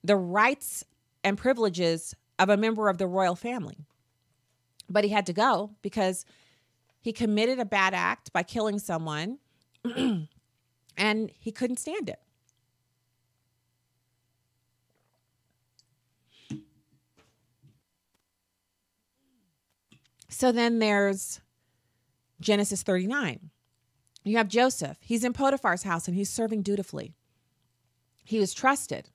the 0.03 0.17
rights 0.17 0.83
and 1.23 1.37
privileges 1.37 2.13
of 2.43 2.49
a 2.49 2.57
member 2.57 2.89
of 2.89 2.97
the 2.97 3.07
royal 3.07 3.35
family. 3.35 3.77
But 4.89 5.05
he 5.05 5.09
had 5.09 5.25
to 5.27 5.33
go 5.33 5.71
because 5.81 6.25
he 6.99 7.13
committed 7.13 7.57
a 7.57 7.65
bad 7.65 7.93
act 7.93 8.33
by 8.33 8.43
killing 8.43 8.79
someone 8.79 9.39
and 10.97 11.31
he 11.39 11.51
couldn't 11.51 11.77
stand 11.77 12.09
it. 12.09 12.19
So 20.27 20.51
then 20.51 20.79
there's 20.79 21.39
Genesis 22.41 22.83
39. 22.83 23.51
You 24.25 24.37
have 24.37 24.49
Joseph. 24.49 24.97
He's 24.99 25.23
in 25.23 25.31
Potiphar's 25.31 25.83
house 25.83 26.07
and 26.07 26.17
he's 26.17 26.29
serving 26.29 26.63
dutifully. 26.63 27.13
He 28.25 28.39
was 28.39 28.53
trusted. 28.53 29.09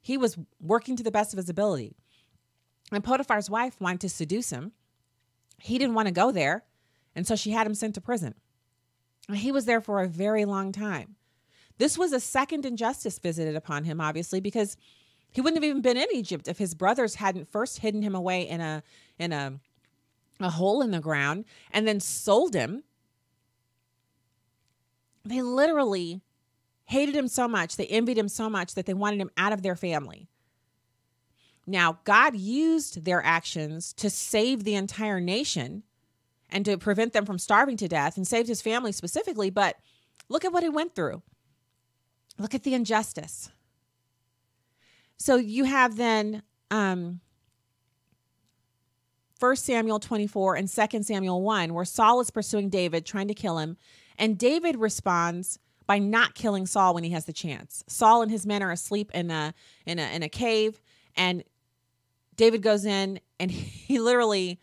He 0.00 0.16
was 0.16 0.38
working 0.60 0.96
to 0.96 1.02
the 1.02 1.10
best 1.10 1.32
of 1.32 1.36
his 1.36 1.48
ability. 1.48 1.96
And 2.92 3.02
Potiphar's 3.02 3.50
wife 3.50 3.80
wanted 3.80 4.00
to 4.02 4.08
seduce 4.08 4.50
him. 4.50 4.72
he 5.58 5.78
didn't 5.78 5.94
want 5.94 6.06
to 6.06 6.12
go 6.12 6.30
there. 6.30 6.64
And 7.14 7.26
so 7.26 7.34
she 7.34 7.50
had 7.50 7.66
him 7.66 7.74
sent 7.74 7.94
to 7.94 8.00
prison. 8.00 8.34
He 9.32 9.50
was 9.50 9.64
there 9.64 9.80
for 9.80 10.00
a 10.00 10.06
very 10.06 10.44
long 10.44 10.70
time. 10.70 11.16
This 11.78 11.98
was 11.98 12.12
a 12.12 12.20
second 12.20 12.64
injustice 12.64 13.18
visited 13.18 13.56
upon 13.56 13.84
him, 13.84 14.00
obviously, 14.00 14.40
because 14.40 14.76
he 15.30 15.40
wouldn't 15.40 15.62
have 15.62 15.68
even 15.68 15.82
been 15.82 15.96
in 15.96 16.06
Egypt 16.14 16.46
if 16.48 16.58
his 16.58 16.74
brothers 16.74 17.16
hadn't 17.16 17.50
first 17.50 17.80
hidden 17.80 18.02
him 18.02 18.14
away 18.14 18.42
in 18.42 18.60
a 18.60 18.82
in 19.18 19.32
a 19.32 19.60
a 20.40 20.50
hole 20.50 20.82
in 20.82 20.90
the 20.90 21.00
ground 21.00 21.44
and 21.72 21.88
then 21.88 22.00
sold 22.00 22.54
him. 22.54 22.84
They 25.24 25.42
literally 25.42 26.20
hated 26.84 27.16
him 27.16 27.28
so 27.28 27.48
much, 27.48 27.76
they 27.76 27.86
envied 27.86 28.18
him 28.18 28.28
so 28.28 28.48
much 28.48 28.74
that 28.74 28.86
they 28.86 28.94
wanted 28.94 29.20
him 29.20 29.30
out 29.36 29.52
of 29.52 29.62
their 29.62 29.74
family. 29.74 30.28
Now, 31.66 31.98
God 32.04 32.36
used 32.36 33.04
their 33.04 33.24
actions 33.24 33.92
to 33.94 34.08
save 34.08 34.64
the 34.64 34.74
entire 34.74 35.20
nation 35.20 35.82
and 36.48 36.64
to 36.64 36.78
prevent 36.78 37.12
them 37.12 37.26
from 37.26 37.38
starving 37.38 37.76
to 37.78 37.88
death 37.88 38.16
and 38.16 38.26
saved 38.26 38.48
his 38.48 38.62
family 38.62 38.92
specifically, 38.92 39.50
but 39.50 39.76
look 40.28 40.44
at 40.44 40.52
what 40.52 40.62
he 40.62 40.68
went 40.68 40.94
through. 40.94 41.22
Look 42.38 42.54
at 42.54 42.62
the 42.62 42.74
injustice. 42.74 43.50
So 45.16 45.36
you 45.36 45.64
have 45.64 45.96
then 45.96 46.42
um, 46.70 47.20
1 49.40 49.56
Samuel 49.56 49.98
24 49.98 50.56
and 50.56 50.68
2 50.68 51.02
Samuel 51.02 51.42
1, 51.42 51.74
where 51.74 51.84
Saul 51.84 52.20
is 52.20 52.30
pursuing 52.30 52.68
David, 52.68 53.04
trying 53.04 53.28
to 53.28 53.34
kill 53.34 53.58
him. 53.58 53.76
And 54.18 54.38
David 54.38 54.76
responds 54.76 55.58
by 55.86 55.98
not 55.98 56.34
killing 56.34 56.66
Saul 56.66 56.94
when 56.94 57.04
he 57.04 57.10
has 57.10 57.24
the 57.24 57.32
chance. 57.32 57.84
Saul 57.86 58.22
and 58.22 58.30
his 58.30 58.46
men 58.46 58.62
are 58.62 58.72
asleep 58.72 59.10
in 59.14 59.30
a 59.30 59.54
in 59.84 59.98
a 59.98 60.14
in 60.14 60.22
a 60.22 60.28
cave, 60.28 60.80
and 61.16 61.44
David 62.36 62.62
goes 62.62 62.84
in 62.84 63.20
and 63.40 63.50
he 63.50 63.98
literally 63.98 64.60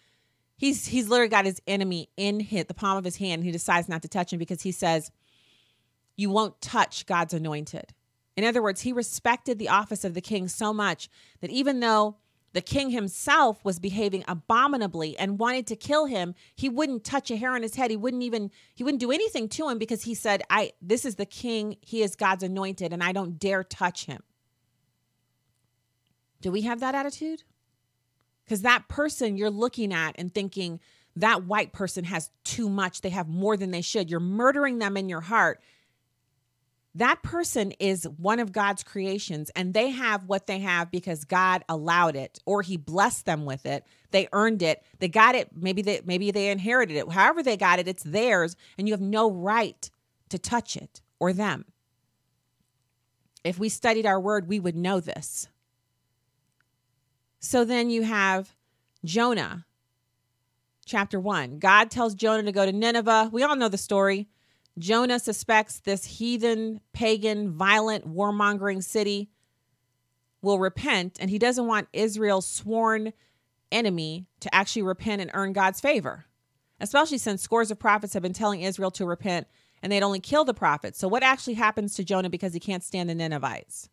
he's 0.57 0.85
he's 0.87 1.09
literally 1.09 1.29
got 1.29 1.45
his 1.45 1.61
enemy 1.67 2.09
in 2.17 2.39
hit 2.39 2.67
the 2.67 2.73
palm 2.73 2.97
of 2.97 3.03
his 3.03 3.17
hand. 3.17 3.43
he 3.43 3.51
decides 3.51 3.89
not 3.89 4.01
to 4.03 4.07
touch 4.07 4.31
him 4.31 4.39
because 4.39 4.61
he 4.61 4.71
says, 4.71 5.11
You 6.15 6.29
won't 6.29 6.61
touch 6.61 7.05
God's 7.05 7.33
anointed. 7.33 7.93
In 8.35 8.43
other 8.43 8.63
words, 8.63 8.81
he 8.81 8.93
respected 8.93 9.59
the 9.59 9.69
office 9.69 10.03
of 10.03 10.15
the 10.15 10.21
king 10.21 10.47
so 10.47 10.73
much 10.73 11.07
that 11.41 11.51
even 11.51 11.81
though 11.81 12.17
the 12.53 12.61
king 12.61 12.91
himself 12.91 13.63
was 13.65 13.79
behaving 13.79 14.23
abominably 14.27 15.17
and 15.17 15.39
wanted 15.39 15.67
to 15.67 15.75
kill 15.75 16.05
him 16.05 16.35
he 16.55 16.69
wouldn't 16.69 17.03
touch 17.03 17.29
a 17.29 17.35
hair 17.35 17.53
on 17.53 17.61
his 17.61 17.75
head 17.75 17.89
he 17.91 17.97
wouldn't 17.97 18.23
even 18.23 18.51
he 18.75 18.83
wouldn't 18.83 19.01
do 19.01 19.11
anything 19.11 19.49
to 19.49 19.67
him 19.67 19.77
because 19.77 20.03
he 20.03 20.13
said 20.13 20.41
i 20.49 20.71
this 20.81 21.03
is 21.03 21.15
the 21.15 21.25
king 21.25 21.75
he 21.81 22.01
is 22.01 22.15
god's 22.15 22.43
anointed 22.43 22.93
and 22.93 23.03
i 23.03 23.11
don't 23.11 23.39
dare 23.39 23.63
touch 23.63 24.05
him 24.05 24.21
do 26.41 26.51
we 26.51 26.61
have 26.61 26.79
that 26.79 26.95
attitude 26.95 27.43
because 28.45 28.61
that 28.61 28.87
person 28.87 29.37
you're 29.37 29.49
looking 29.49 29.93
at 29.93 30.15
and 30.17 30.33
thinking 30.33 30.79
that 31.15 31.45
white 31.45 31.73
person 31.73 32.03
has 32.03 32.29
too 32.43 32.69
much 32.69 33.01
they 33.01 33.09
have 33.09 33.27
more 33.27 33.55
than 33.57 33.71
they 33.71 33.81
should 33.81 34.09
you're 34.09 34.19
murdering 34.19 34.79
them 34.79 34.97
in 34.97 35.09
your 35.09 35.21
heart 35.21 35.61
that 36.95 37.23
person 37.23 37.71
is 37.79 38.07
one 38.17 38.39
of 38.39 38.51
God's 38.51 38.83
creations 38.83 39.49
and 39.55 39.73
they 39.73 39.89
have 39.89 40.25
what 40.25 40.45
they 40.45 40.59
have 40.59 40.91
because 40.91 41.25
God 41.25 41.63
allowed 41.67 42.15
it 42.15 42.39
or 42.45 42.61
he 42.61 42.77
blessed 42.77 43.25
them 43.25 43.45
with 43.45 43.65
it. 43.65 43.83
They 44.11 44.27
earned 44.31 44.61
it. 44.61 44.83
They 44.99 45.07
got 45.07 45.33
it. 45.33 45.49
Maybe 45.55 45.81
they 45.81 46.01
maybe 46.05 46.29
they 46.29 46.49
inherited 46.49 46.95
it. 46.95 47.11
However 47.11 47.41
they 47.41 47.57
got 47.57 47.79
it, 47.79 47.87
it's 47.87 48.03
theirs 48.03 48.55
and 48.77 48.87
you 48.87 48.93
have 48.93 49.01
no 49.01 49.31
right 49.31 49.89
to 50.29 50.37
touch 50.37 50.77
it 50.77 51.01
or 51.19 51.33
them. 51.33 51.65
If 53.43 53.57
we 53.57 53.69
studied 53.69 54.05
our 54.05 54.19
word, 54.19 54.47
we 54.47 54.59
would 54.59 54.75
know 54.75 54.99
this. 54.99 55.47
So 57.43 57.65
then 57.65 57.89
you 57.89 58.03
have 58.03 58.55
Jonah 59.03 59.65
chapter 60.85 61.19
1. 61.19 61.59
God 61.59 61.91
tells 61.91 62.15
Jonah 62.15 62.43
to 62.43 62.53
go 62.53 62.65
to 62.65 62.71
Nineveh. 62.71 63.31
We 63.33 63.43
all 63.43 63.57
know 63.57 63.67
the 63.67 63.77
story. 63.77 64.29
Jonah 64.79 65.19
suspects 65.19 65.81
this 65.81 66.05
heathen, 66.05 66.79
pagan, 66.93 67.51
violent, 67.51 68.07
warmongering 68.07 68.81
city 68.81 69.29
will 70.41 70.57
repent, 70.57 71.17
and 71.19 71.29
he 71.29 71.37
doesn't 71.37 71.67
want 71.67 71.89
Israel's 71.91 72.47
sworn 72.47 73.11
enemy 73.73 74.25
to 74.39 74.55
actually 74.55 74.83
repent 74.83 75.21
and 75.21 75.29
earn 75.33 75.51
God's 75.51 75.81
favor, 75.81 76.23
especially 76.79 77.17
since 77.17 77.41
scores 77.41 77.71
of 77.71 77.77
prophets 77.77 78.13
have 78.13 78.23
been 78.23 78.31
telling 78.31 78.61
Israel 78.61 78.91
to 78.91 79.05
repent 79.05 79.47
and 79.81 79.91
they'd 79.91 80.01
only 80.01 80.21
kill 80.21 80.45
the 80.45 80.53
prophets. 80.53 80.97
So, 80.97 81.09
what 81.09 81.23
actually 81.23 81.55
happens 81.55 81.93
to 81.95 82.05
Jonah 82.05 82.29
because 82.29 82.53
he 82.53 82.61
can't 82.61 82.83
stand 82.83 83.09
the 83.09 83.15
Ninevites? 83.15 83.89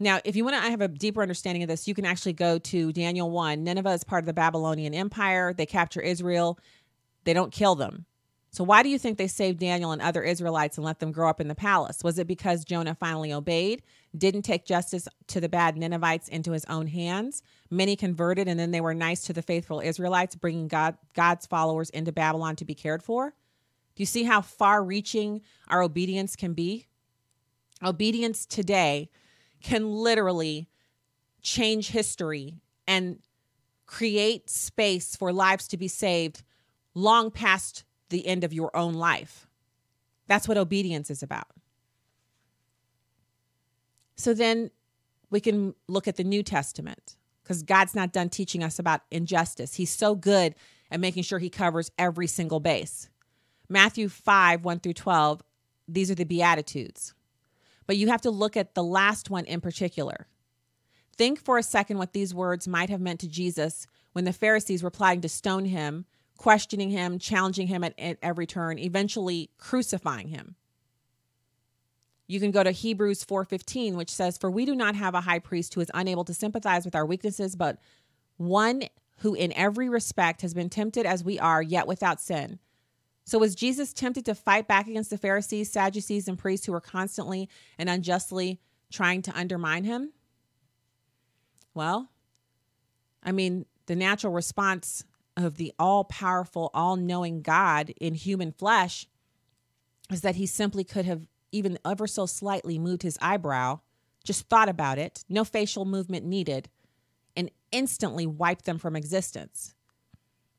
Now, 0.00 0.20
if 0.24 0.34
you 0.34 0.44
want 0.44 0.56
to 0.56 0.70
have 0.70 0.80
a 0.80 0.88
deeper 0.88 1.22
understanding 1.22 1.62
of 1.62 1.68
this, 1.68 1.86
you 1.86 1.94
can 1.94 2.04
actually 2.04 2.32
go 2.32 2.58
to 2.58 2.92
Daniel 2.92 3.30
1. 3.30 3.62
Nineveh 3.62 3.92
is 3.92 4.04
part 4.04 4.22
of 4.22 4.26
the 4.26 4.32
Babylonian 4.32 4.94
Empire. 4.94 5.52
They 5.52 5.66
capture 5.66 6.00
Israel, 6.00 6.58
they 7.24 7.32
don't 7.32 7.52
kill 7.52 7.74
them. 7.74 8.06
So, 8.54 8.64
why 8.64 8.82
do 8.82 8.90
you 8.90 8.98
think 8.98 9.16
they 9.16 9.28
saved 9.28 9.60
Daniel 9.60 9.92
and 9.92 10.02
other 10.02 10.22
Israelites 10.22 10.76
and 10.76 10.84
let 10.84 10.98
them 10.98 11.10
grow 11.10 11.30
up 11.30 11.40
in 11.40 11.48
the 11.48 11.54
palace? 11.54 12.04
Was 12.04 12.18
it 12.18 12.26
because 12.26 12.66
Jonah 12.66 12.94
finally 12.94 13.32
obeyed, 13.32 13.82
didn't 14.16 14.42
take 14.42 14.66
justice 14.66 15.08
to 15.28 15.40
the 15.40 15.48
bad 15.48 15.78
Ninevites 15.78 16.28
into 16.28 16.52
his 16.52 16.66
own 16.66 16.86
hands? 16.86 17.42
Many 17.70 17.96
converted, 17.96 18.48
and 18.48 18.60
then 18.60 18.70
they 18.70 18.82
were 18.82 18.92
nice 18.92 19.22
to 19.24 19.32
the 19.32 19.40
faithful 19.40 19.80
Israelites, 19.80 20.36
bringing 20.36 20.68
God, 20.68 20.98
God's 21.14 21.46
followers 21.46 21.88
into 21.90 22.12
Babylon 22.12 22.54
to 22.56 22.66
be 22.66 22.74
cared 22.74 23.02
for? 23.02 23.30
Do 23.94 24.02
you 24.02 24.06
see 24.06 24.24
how 24.24 24.42
far 24.42 24.84
reaching 24.84 25.40
our 25.68 25.80
obedience 25.80 26.36
can 26.36 26.52
be? 26.52 26.88
Obedience 27.82 28.44
today 28.44 29.08
can 29.62 29.90
literally 29.90 30.68
change 31.40 31.88
history 31.90 32.60
and 32.86 33.18
create 33.86 34.48
space 34.48 35.16
for 35.16 35.32
lives 35.32 35.68
to 35.68 35.76
be 35.76 35.88
saved 35.88 36.42
long 36.94 37.30
past 37.30 37.84
the 38.10 38.26
end 38.26 38.44
of 38.44 38.52
your 38.52 38.74
own 38.76 38.94
life. 38.94 39.46
That's 40.26 40.46
what 40.48 40.56
obedience 40.56 41.10
is 41.10 41.22
about. 41.22 41.48
So 44.16 44.34
then 44.34 44.70
we 45.30 45.40
can 45.40 45.74
look 45.88 46.06
at 46.06 46.16
the 46.16 46.24
New 46.24 46.42
Testament 46.42 47.16
because 47.42 47.62
God's 47.62 47.94
not 47.94 48.12
done 48.12 48.28
teaching 48.28 48.62
us 48.62 48.78
about 48.78 49.00
injustice. 49.10 49.74
He's 49.74 49.90
so 49.90 50.14
good 50.14 50.54
at 50.90 51.00
making 51.00 51.24
sure 51.24 51.38
he 51.38 51.50
covers 51.50 51.90
every 51.98 52.26
single 52.26 52.60
base. 52.60 53.08
Matthew 53.68 54.08
5, 54.08 54.64
1 54.64 54.80
through 54.80 54.92
12, 54.92 55.42
these 55.88 56.10
are 56.10 56.14
the 56.14 56.24
Beatitudes. 56.24 57.14
But 57.86 57.96
you 57.96 58.08
have 58.08 58.22
to 58.22 58.30
look 58.30 58.56
at 58.56 58.74
the 58.74 58.84
last 58.84 59.30
one 59.30 59.44
in 59.44 59.60
particular. 59.60 60.26
Think 61.16 61.38
for 61.38 61.58
a 61.58 61.62
second 61.62 61.98
what 61.98 62.12
these 62.12 62.34
words 62.34 62.66
might 62.66 62.90
have 62.90 63.00
meant 63.00 63.20
to 63.20 63.28
Jesus 63.28 63.86
when 64.12 64.24
the 64.24 64.32
Pharisees 64.32 64.82
were 64.82 64.90
plotting 64.90 65.20
to 65.22 65.28
stone 65.28 65.66
him 65.66 66.06
questioning 66.42 66.90
him, 66.90 67.20
challenging 67.20 67.68
him 67.68 67.84
at, 67.84 67.96
at 67.98 68.18
every 68.20 68.46
turn, 68.46 68.76
eventually 68.76 69.48
crucifying 69.58 70.26
him. 70.26 70.56
You 72.26 72.40
can 72.40 72.50
go 72.50 72.64
to 72.64 72.72
Hebrews 72.72 73.24
4:15 73.24 73.94
which 73.94 74.10
says 74.10 74.38
for 74.38 74.50
we 74.50 74.64
do 74.64 74.74
not 74.74 74.96
have 74.96 75.14
a 75.14 75.20
high 75.20 75.38
priest 75.38 75.74
who 75.74 75.80
is 75.80 75.90
unable 75.94 76.24
to 76.24 76.34
sympathize 76.34 76.84
with 76.84 76.96
our 76.96 77.06
weaknesses 77.06 77.54
but 77.54 77.78
one 78.38 78.82
who 79.18 79.34
in 79.34 79.52
every 79.52 79.88
respect 79.88 80.42
has 80.42 80.52
been 80.52 80.68
tempted 80.68 81.06
as 81.06 81.22
we 81.22 81.38
are 81.38 81.62
yet 81.62 81.86
without 81.86 82.20
sin. 82.20 82.58
So 83.24 83.38
was 83.38 83.54
Jesus 83.54 83.92
tempted 83.92 84.24
to 84.26 84.34
fight 84.34 84.66
back 84.66 84.88
against 84.88 85.10
the 85.10 85.18
Pharisees, 85.18 85.70
Sadducees 85.70 86.28
and 86.28 86.38
priests 86.38 86.66
who 86.66 86.72
were 86.72 86.80
constantly 86.80 87.48
and 87.78 87.88
unjustly 87.88 88.60
trying 88.90 89.22
to 89.22 89.36
undermine 89.36 89.84
him? 89.84 90.12
Well, 91.74 92.10
I 93.22 93.32
mean, 93.32 93.66
the 93.86 93.96
natural 93.96 94.32
response 94.32 95.04
of 95.36 95.56
the 95.56 95.72
all 95.78 96.04
powerful, 96.04 96.70
all 96.74 96.96
knowing 96.96 97.42
God 97.42 97.90
in 98.00 98.14
human 98.14 98.52
flesh 98.52 99.06
is 100.10 100.20
that 100.22 100.36
he 100.36 100.46
simply 100.46 100.84
could 100.84 101.04
have 101.04 101.22
even 101.52 101.78
ever 101.84 102.06
so 102.06 102.26
slightly 102.26 102.78
moved 102.78 103.02
his 103.02 103.18
eyebrow, 103.22 103.80
just 104.24 104.48
thought 104.48 104.68
about 104.68 104.98
it, 104.98 105.24
no 105.28 105.44
facial 105.44 105.84
movement 105.84 106.26
needed, 106.26 106.68
and 107.36 107.50
instantly 107.70 108.26
wiped 108.26 108.64
them 108.64 108.78
from 108.78 108.96
existence. 108.96 109.74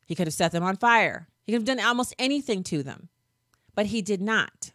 He 0.05 0.15
could 0.15 0.27
have 0.27 0.33
set 0.33 0.51
them 0.51 0.63
on 0.63 0.77
fire. 0.77 1.27
He 1.43 1.51
could 1.51 1.67
have 1.67 1.77
done 1.77 1.85
almost 1.85 2.15
anything 2.17 2.63
to 2.63 2.83
them, 2.83 3.09
but 3.75 3.87
he 3.87 4.01
did 4.01 4.21
not. 4.21 4.71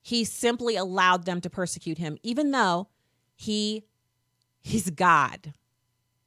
He 0.00 0.24
simply 0.24 0.76
allowed 0.76 1.24
them 1.24 1.40
to 1.40 1.50
persecute 1.50 1.98
him, 1.98 2.16
even 2.22 2.52
though 2.52 2.88
he 3.34 3.84
he's 4.62 4.90
God, 4.90 5.54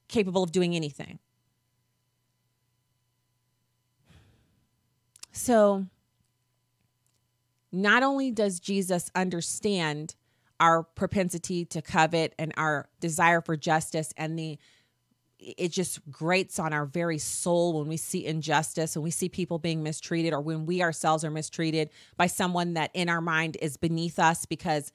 capable 0.07 0.43
of 0.43 0.51
doing 0.51 0.75
anything. 0.75 1.19
So, 5.31 5.85
not 7.71 8.03
only 8.03 8.31
does 8.31 8.59
Jesus 8.59 9.09
understand 9.15 10.15
our 10.59 10.83
propensity 10.83 11.63
to 11.65 11.81
covet 11.81 12.33
and 12.37 12.53
our 12.57 12.89
desire 12.99 13.39
for 13.39 13.55
justice 13.55 14.13
and 14.17 14.37
the 14.37 14.57
it 15.39 15.71
just 15.71 15.99
grates 16.11 16.59
on 16.59 16.73
our 16.73 16.85
very 16.85 17.17
soul 17.17 17.79
when 17.79 17.87
we 17.87 17.97
see 17.97 18.25
injustice, 18.25 18.95
when 18.95 19.03
we 19.03 19.11
see 19.11 19.29
people 19.29 19.57
being 19.57 19.81
mistreated, 19.81 20.33
or 20.33 20.41
when 20.41 20.65
we 20.65 20.81
ourselves 20.81 21.23
are 21.23 21.31
mistreated 21.31 21.89
by 22.17 22.27
someone 22.27 22.73
that 22.73 22.91
in 22.93 23.07
our 23.09 23.21
mind 23.21 23.57
is 23.61 23.77
beneath 23.77 24.19
us 24.19 24.45
because 24.45 24.91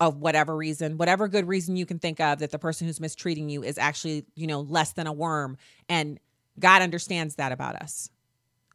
of 0.00 0.18
whatever 0.18 0.54
reason, 0.54 0.98
whatever 0.98 1.28
good 1.28 1.48
reason 1.48 1.76
you 1.76 1.86
can 1.86 1.98
think 1.98 2.20
of 2.20 2.40
that 2.40 2.50
the 2.50 2.58
person 2.58 2.86
who's 2.86 3.00
mistreating 3.00 3.48
you 3.48 3.62
is 3.62 3.78
actually, 3.78 4.24
you 4.34 4.46
know, 4.46 4.60
less 4.60 4.92
than 4.92 5.06
a 5.06 5.12
worm. 5.12 5.56
And 5.88 6.18
God 6.58 6.82
understands 6.82 7.36
that 7.36 7.52
about 7.52 7.76
us, 7.76 8.10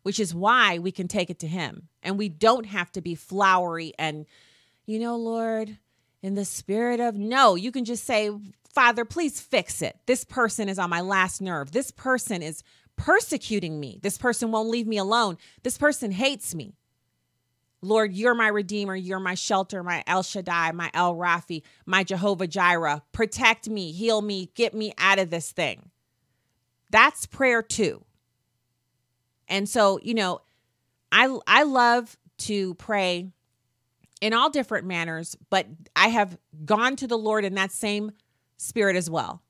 which 0.04 0.20
is 0.20 0.34
why 0.34 0.80
we 0.80 0.92
can 0.92 1.08
take 1.08 1.30
it 1.30 1.40
to 1.40 1.48
Him. 1.48 1.90
And 2.02 2.18
we 2.18 2.30
don't 2.30 2.66
have 2.66 2.92
to 2.94 3.02
be 3.02 3.16
flowery 3.16 3.94
and, 4.00 4.26
you 4.86 4.98
know, 4.98 5.18
Lord, 5.18 5.78
in 6.22 6.36
the 6.36 6.46
spirit 6.46 7.00
of 7.00 7.16
no, 7.16 7.56
you 7.56 7.72
can 7.72 7.86
just 7.86 8.06
say, 8.06 8.32
Father, 8.74 9.04
please 9.06 9.40
fix 9.42 9.82
it. 9.82 9.98
This 10.06 10.24
person 10.24 10.70
is 10.70 10.80
on 10.80 10.90
my 10.90 11.02
last 11.02 11.42
nerve. 11.42 11.72
This 11.72 11.92
person 11.92 12.42
is 12.42 12.64
persecuting 12.96 13.80
me. 13.80 14.00
This 14.02 14.18
person 14.18 14.52
won't 14.52 14.70
leave 14.70 14.88
me 14.88 14.98
alone. 14.98 15.38
This 15.64 15.78
person 15.78 16.12
hates 16.12 16.54
me. 16.54 16.76
Lord, 17.82 18.14
you're 18.14 18.36
my 18.36 18.48
redeemer. 18.48 18.96
You're 18.96 19.20
my 19.20 19.36
shelter, 19.36 19.84
my 19.84 20.04
El 20.06 20.22
Shaddai, 20.22 20.74
my 20.74 20.92
El 20.94 21.16
Rafi, 21.16 21.64
my 21.86 22.04
Jehovah 22.04 22.48
Jireh. 22.48 23.02
Protect 23.12 23.70
me, 23.70 23.92
heal 23.92 24.22
me, 24.22 24.52
get 24.54 24.74
me 24.74 24.94
out 24.98 25.18
of 25.18 25.30
this 25.30 25.52
thing. 25.52 25.90
That's 26.92 27.26
prayer 27.26 27.62
too. 27.62 28.04
And 29.48 29.68
so, 29.68 30.00
you 30.04 30.14
know, 30.14 30.42
I 31.12 31.38
I 31.48 31.64
love 31.64 32.18
to 32.40 32.76
pray 32.76 33.32
in 34.22 34.34
all 34.34 34.50
different 34.50 34.86
manners, 34.86 35.38
but 35.50 35.66
I 35.96 36.10
have 36.10 36.38
gone 36.66 36.96
to 36.98 37.08
the 37.08 37.18
Lord 37.18 37.46
in 37.46 37.56
that 37.56 37.72
same 37.72 38.12
spirit 38.60 38.96
as 38.96 39.10
well. 39.10 39.42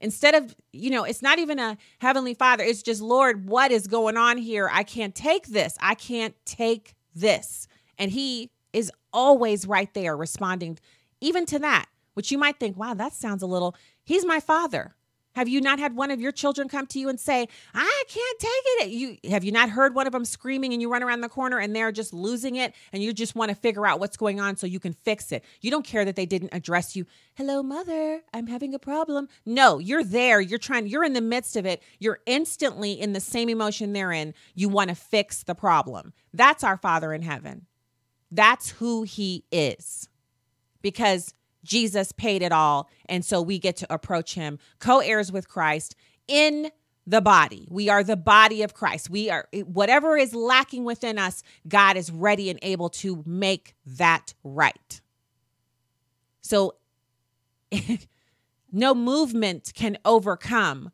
Instead 0.00 0.36
of, 0.36 0.54
you 0.72 0.90
know, 0.90 1.02
it's 1.02 1.22
not 1.22 1.40
even 1.40 1.58
a 1.58 1.76
heavenly 2.00 2.34
father, 2.34 2.62
it's 2.62 2.82
just, 2.82 3.02
Lord, 3.02 3.48
what 3.48 3.72
is 3.72 3.88
going 3.88 4.16
on 4.16 4.38
here? 4.38 4.70
I 4.72 4.84
can't 4.84 5.14
take 5.14 5.48
this. 5.48 5.76
I 5.80 5.94
can't 5.94 6.36
take 6.44 6.94
this. 7.14 7.66
And 7.98 8.12
he 8.12 8.50
is 8.72 8.92
always 9.12 9.66
right 9.66 9.92
there 9.94 10.16
responding 10.16 10.78
even 11.20 11.46
to 11.46 11.58
that, 11.58 11.86
which 12.14 12.30
you 12.30 12.38
might 12.38 12.60
think, 12.60 12.76
wow, 12.76 12.94
that 12.94 13.12
sounds 13.12 13.42
a 13.42 13.46
little, 13.46 13.74
he's 14.04 14.24
my 14.24 14.38
father. 14.38 14.94
Have 15.38 15.48
you 15.48 15.60
not 15.60 15.78
had 15.78 15.94
one 15.94 16.10
of 16.10 16.20
your 16.20 16.32
children 16.32 16.68
come 16.68 16.84
to 16.88 16.98
you 16.98 17.08
and 17.08 17.20
say, 17.20 17.46
"I 17.72 18.02
can't 18.08 18.38
take 18.40 18.50
it"? 18.80 18.90
You 18.90 19.18
have 19.30 19.44
you 19.44 19.52
not 19.52 19.70
heard 19.70 19.94
one 19.94 20.08
of 20.08 20.12
them 20.12 20.24
screaming 20.24 20.72
and 20.72 20.82
you 20.82 20.90
run 20.90 21.00
around 21.00 21.20
the 21.20 21.28
corner 21.28 21.60
and 21.60 21.76
they're 21.76 21.92
just 21.92 22.12
losing 22.12 22.56
it 22.56 22.74
and 22.92 23.04
you 23.04 23.12
just 23.12 23.36
want 23.36 23.50
to 23.50 23.54
figure 23.54 23.86
out 23.86 24.00
what's 24.00 24.16
going 24.16 24.40
on 24.40 24.56
so 24.56 24.66
you 24.66 24.80
can 24.80 24.92
fix 24.92 25.30
it. 25.30 25.44
You 25.60 25.70
don't 25.70 25.84
care 25.86 26.04
that 26.04 26.16
they 26.16 26.26
didn't 26.26 26.52
address 26.52 26.96
you. 26.96 27.06
"Hello, 27.36 27.62
mother, 27.62 28.24
I'm 28.34 28.48
having 28.48 28.74
a 28.74 28.80
problem." 28.80 29.28
No, 29.46 29.78
you're 29.78 30.02
there. 30.02 30.40
You're 30.40 30.58
trying 30.58 30.88
you're 30.88 31.04
in 31.04 31.12
the 31.12 31.20
midst 31.20 31.54
of 31.54 31.64
it. 31.64 31.84
You're 32.00 32.18
instantly 32.26 33.00
in 33.00 33.12
the 33.12 33.20
same 33.20 33.48
emotion 33.48 33.92
they're 33.92 34.10
in. 34.10 34.34
You 34.56 34.68
want 34.68 34.88
to 34.88 34.96
fix 34.96 35.44
the 35.44 35.54
problem. 35.54 36.14
That's 36.34 36.64
our 36.64 36.76
Father 36.76 37.14
in 37.14 37.22
heaven. 37.22 37.66
That's 38.32 38.70
who 38.70 39.04
he 39.04 39.44
is. 39.52 40.08
Because 40.82 41.32
Jesus 41.64 42.12
paid 42.12 42.42
it 42.42 42.52
all. 42.52 42.88
And 43.08 43.24
so 43.24 43.42
we 43.42 43.58
get 43.58 43.76
to 43.78 43.92
approach 43.92 44.34
him, 44.34 44.58
co 44.78 45.00
heirs 45.00 45.32
with 45.32 45.48
Christ 45.48 45.94
in 46.26 46.70
the 47.06 47.20
body. 47.22 47.66
We 47.70 47.88
are 47.88 48.04
the 48.04 48.16
body 48.16 48.62
of 48.62 48.74
Christ. 48.74 49.08
We 49.08 49.30
are, 49.30 49.48
whatever 49.64 50.16
is 50.16 50.34
lacking 50.34 50.84
within 50.84 51.18
us, 51.18 51.42
God 51.66 51.96
is 51.96 52.12
ready 52.12 52.50
and 52.50 52.58
able 52.62 52.90
to 52.90 53.22
make 53.26 53.74
that 53.86 54.34
right. 54.44 55.00
So 56.42 56.74
no 58.72 58.94
movement 58.94 59.72
can 59.74 59.96
overcome 60.04 60.90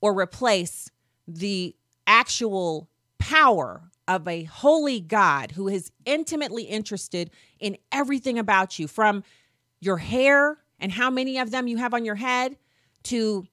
or 0.00 0.18
replace 0.18 0.90
the 1.26 1.74
actual 2.06 2.88
power 3.18 3.90
of 4.06 4.28
a 4.28 4.44
holy 4.44 5.00
God 5.00 5.52
who 5.52 5.66
is 5.66 5.90
intimately 6.04 6.62
interested 6.62 7.30
in 7.58 7.76
everything 7.90 8.38
about 8.38 8.78
you 8.78 8.86
from 8.86 9.24
your 9.80 9.98
hair 9.98 10.58
and 10.78 10.92
how 10.92 11.10
many 11.10 11.38
of 11.38 11.50
them 11.50 11.66
you 11.66 11.76
have 11.76 11.94
on 11.94 12.04
your 12.04 12.14
head 12.14 12.56
to 13.04 13.46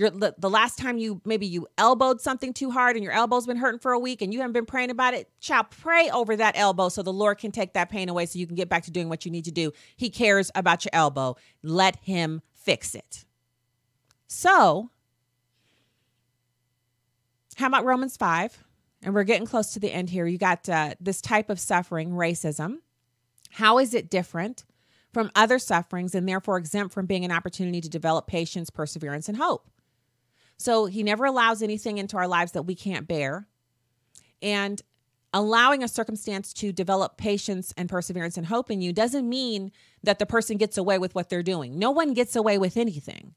your 0.00 0.10
the, 0.10 0.48
last 0.48 0.78
time 0.78 0.96
you 0.96 1.20
maybe 1.26 1.46
you 1.46 1.66
elbowed 1.76 2.20
something 2.22 2.54
too 2.54 2.70
hard 2.70 2.96
and 2.96 3.04
your 3.04 3.12
elbow's 3.12 3.46
been 3.46 3.58
hurting 3.58 3.80
for 3.80 3.92
a 3.92 3.98
week 3.98 4.22
and 4.22 4.32
you 4.32 4.40
haven't 4.40 4.54
been 4.54 4.64
praying 4.64 4.90
about 4.90 5.12
it 5.12 5.28
child 5.40 5.66
pray 5.70 6.08
over 6.10 6.36
that 6.36 6.56
elbow 6.56 6.88
so 6.88 7.02
the 7.02 7.12
lord 7.12 7.36
can 7.36 7.52
take 7.52 7.74
that 7.74 7.90
pain 7.90 8.08
away 8.08 8.24
so 8.24 8.38
you 8.38 8.46
can 8.46 8.56
get 8.56 8.68
back 8.68 8.82
to 8.82 8.90
doing 8.90 9.10
what 9.10 9.24
you 9.26 9.30
need 9.30 9.44
to 9.44 9.52
do. 9.52 9.72
He 9.96 10.08
cares 10.08 10.50
about 10.54 10.84
your 10.84 10.90
elbow. 10.94 11.36
Let 11.62 11.96
him 11.96 12.40
fix 12.54 12.94
it. 12.94 13.26
So 14.26 14.90
how 17.56 17.66
about 17.66 17.84
romans 17.84 18.16
5 18.16 18.64
and 19.02 19.14
we're 19.14 19.24
getting 19.24 19.46
close 19.46 19.74
to 19.74 19.80
the 19.80 19.92
end 19.92 20.10
here. 20.10 20.26
You 20.26 20.38
got 20.38 20.68
uh, 20.68 20.94
this 21.00 21.20
type 21.20 21.50
of 21.50 21.60
suffering 21.60 22.10
racism. 22.10 22.78
How 23.50 23.78
is 23.78 23.92
it 23.92 24.08
different 24.08 24.64
from 25.12 25.30
other 25.34 25.58
sufferings 25.58 26.14
and 26.14 26.28
therefore 26.28 26.56
exempt 26.56 26.94
from 26.94 27.06
being 27.06 27.24
an 27.24 27.32
opportunity 27.32 27.80
to 27.80 27.88
develop 27.88 28.26
patience, 28.26 28.70
perseverance, 28.70 29.28
and 29.28 29.38
hope. 29.38 29.68
So 30.56 30.86
he 30.86 31.02
never 31.02 31.24
allows 31.24 31.62
anything 31.62 31.98
into 31.98 32.16
our 32.16 32.28
lives 32.28 32.52
that 32.52 32.62
we 32.62 32.74
can't 32.74 33.08
bear. 33.08 33.48
And 34.42 34.80
allowing 35.32 35.82
a 35.82 35.88
circumstance 35.88 36.52
to 36.52 36.72
develop 36.72 37.16
patience 37.16 37.72
and 37.76 37.88
perseverance 37.88 38.36
and 38.36 38.46
hope 38.46 38.70
in 38.70 38.80
you 38.80 38.92
doesn't 38.92 39.28
mean 39.28 39.70
that 40.02 40.18
the 40.18 40.26
person 40.26 40.56
gets 40.56 40.76
away 40.76 40.98
with 40.98 41.14
what 41.14 41.28
they're 41.28 41.42
doing. 41.42 41.78
No 41.78 41.90
one 41.90 42.14
gets 42.14 42.34
away 42.36 42.58
with 42.58 42.76
anything. 42.76 43.34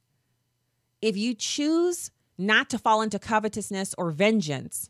If 1.02 1.18
you 1.18 1.34
choose 1.34 2.12
not 2.38 2.70
to 2.72 2.78
fall 2.78 3.02
into 3.02 3.20
covetousness 3.20 3.94
or 3.98 4.12
vengeance, 4.12 4.90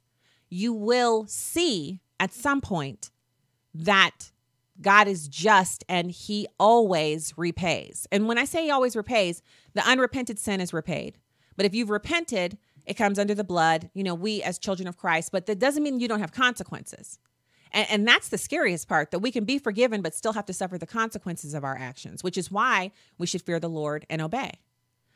you 0.50 0.72
will 0.72 1.26
see 1.28 2.00
at 2.20 2.32
some 2.32 2.62
point 2.62 3.12
that 3.74 4.32
God 4.84 5.08
is 5.08 5.28
just 5.28 5.84
and 5.90 6.12
he 6.12 6.48
always 6.60 7.34
repays. 7.38 8.08
And 8.12 8.28
when 8.28 8.38
I 8.38 8.46
say 8.46 8.66
he 8.66 8.72
always 8.72 8.96
repays, 8.96 9.42
the 9.74 9.88
unrepented 9.88 10.38
sin 10.38 10.62
is 10.62 10.74
repaid. 10.74 11.18
But 11.56 11.66
if 11.66 11.74
you've 11.74 11.90
repented, 11.90 12.58
it 12.86 12.96
comes 12.96 13.18
under 13.18 13.34
the 13.34 13.44
blood, 13.44 13.90
you 13.94 14.04
know, 14.04 14.16
we 14.16 14.44
as 14.44 14.60
children 14.60 14.88
of 14.88 14.98
Christ, 14.98 15.32
but 15.32 15.46
that 15.46 15.60
doesn't 15.60 15.84
mean 15.84 16.00
you 16.00 16.08
don't 16.08 16.20
have 16.20 16.32
consequences. 16.32 17.20
And, 17.72 17.88
and, 17.90 18.08
that's 18.08 18.30
the 18.30 18.38
scariest 18.38 18.88
part 18.88 19.12
that 19.12 19.20
we 19.20 19.32
can 19.32 19.46
be 19.46 19.58
forgiven, 19.58 20.02
but 20.02 20.14
still 20.14 20.34
have 20.34 20.46
to 20.46 20.54
suffer 20.54 20.78
the 20.78 20.86
consequences 20.86 21.54
of 21.54 21.64
our 21.64 21.76
actions, 21.76 22.24
which 22.24 22.38
is 22.38 22.52
why 22.52 22.92
we 23.18 23.26
should 23.26 23.42
fear 23.42 23.60
the 23.60 23.70
Lord 23.70 24.06
and 24.10 24.22
obey. 24.22 24.52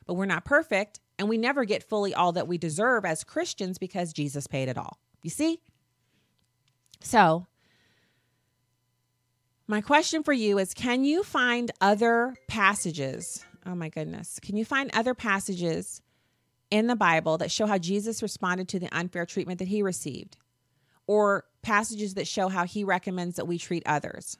But 0.07 0.15
we're 0.15 0.25
not 0.25 0.45
perfect, 0.45 0.99
and 1.19 1.29
we 1.29 1.37
never 1.37 1.65
get 1.65 1.83
fully 1.83 2.15
all 2.15 2.31
that 2.31 2.47
we 2.47 2.57
deserve 2.57 3.05
as 3.05 3.23
Christians 3.23 3.77
because 3.77 4.13
Jesus 4.13 4.47
paid 4.47 4.69
it 4.69 4.77
all. 4.77 4.97
You 5.21 5.29
see? 5.29 5.59
So, 7.01 7.45
my 9.67 9.81
question 9.81 10.23
for 10.23 10.33
you 10.33 10.57
is 10.57 10.73
Can 10.73 11.03
you 11.03 11.23
find 11.23 11.71
other 11.81 12.35
passages? 12.47 13.45
Oh 13.65 13.75
my 13.75 13.89
goodness. 13.89 14.39
Can 14.41 14.55
you 14.55 14.63
find 14.63 14.89
other 14.93 15.13
passages 15.13 16.01
in 16.71 16.87
the 16.87 16.95
Bible 16.95 17.37
that 17.39 17.51
show 17.51 17.65
how 17.65 17.77
Jesus 17.77 18.23
responded 18.23 18.69
to 18.69 18.79
the 18.79 18.89
unfair 18.97 19.25
treatment 19.25 19.59
that 19.59 19.67
he 19.67 19.81
received? 19.81 20.37
Or 21.05 21.45
passages 21.61 22.15
that 22.15 22.27
show 22.27 22.47
how 22.47 22.65
he 22.65 22.83
recommends 22.83 23.35
that 23.35 23.45
we 23.45 23.57
treat 23.57 23.83
others? 23.85 24.37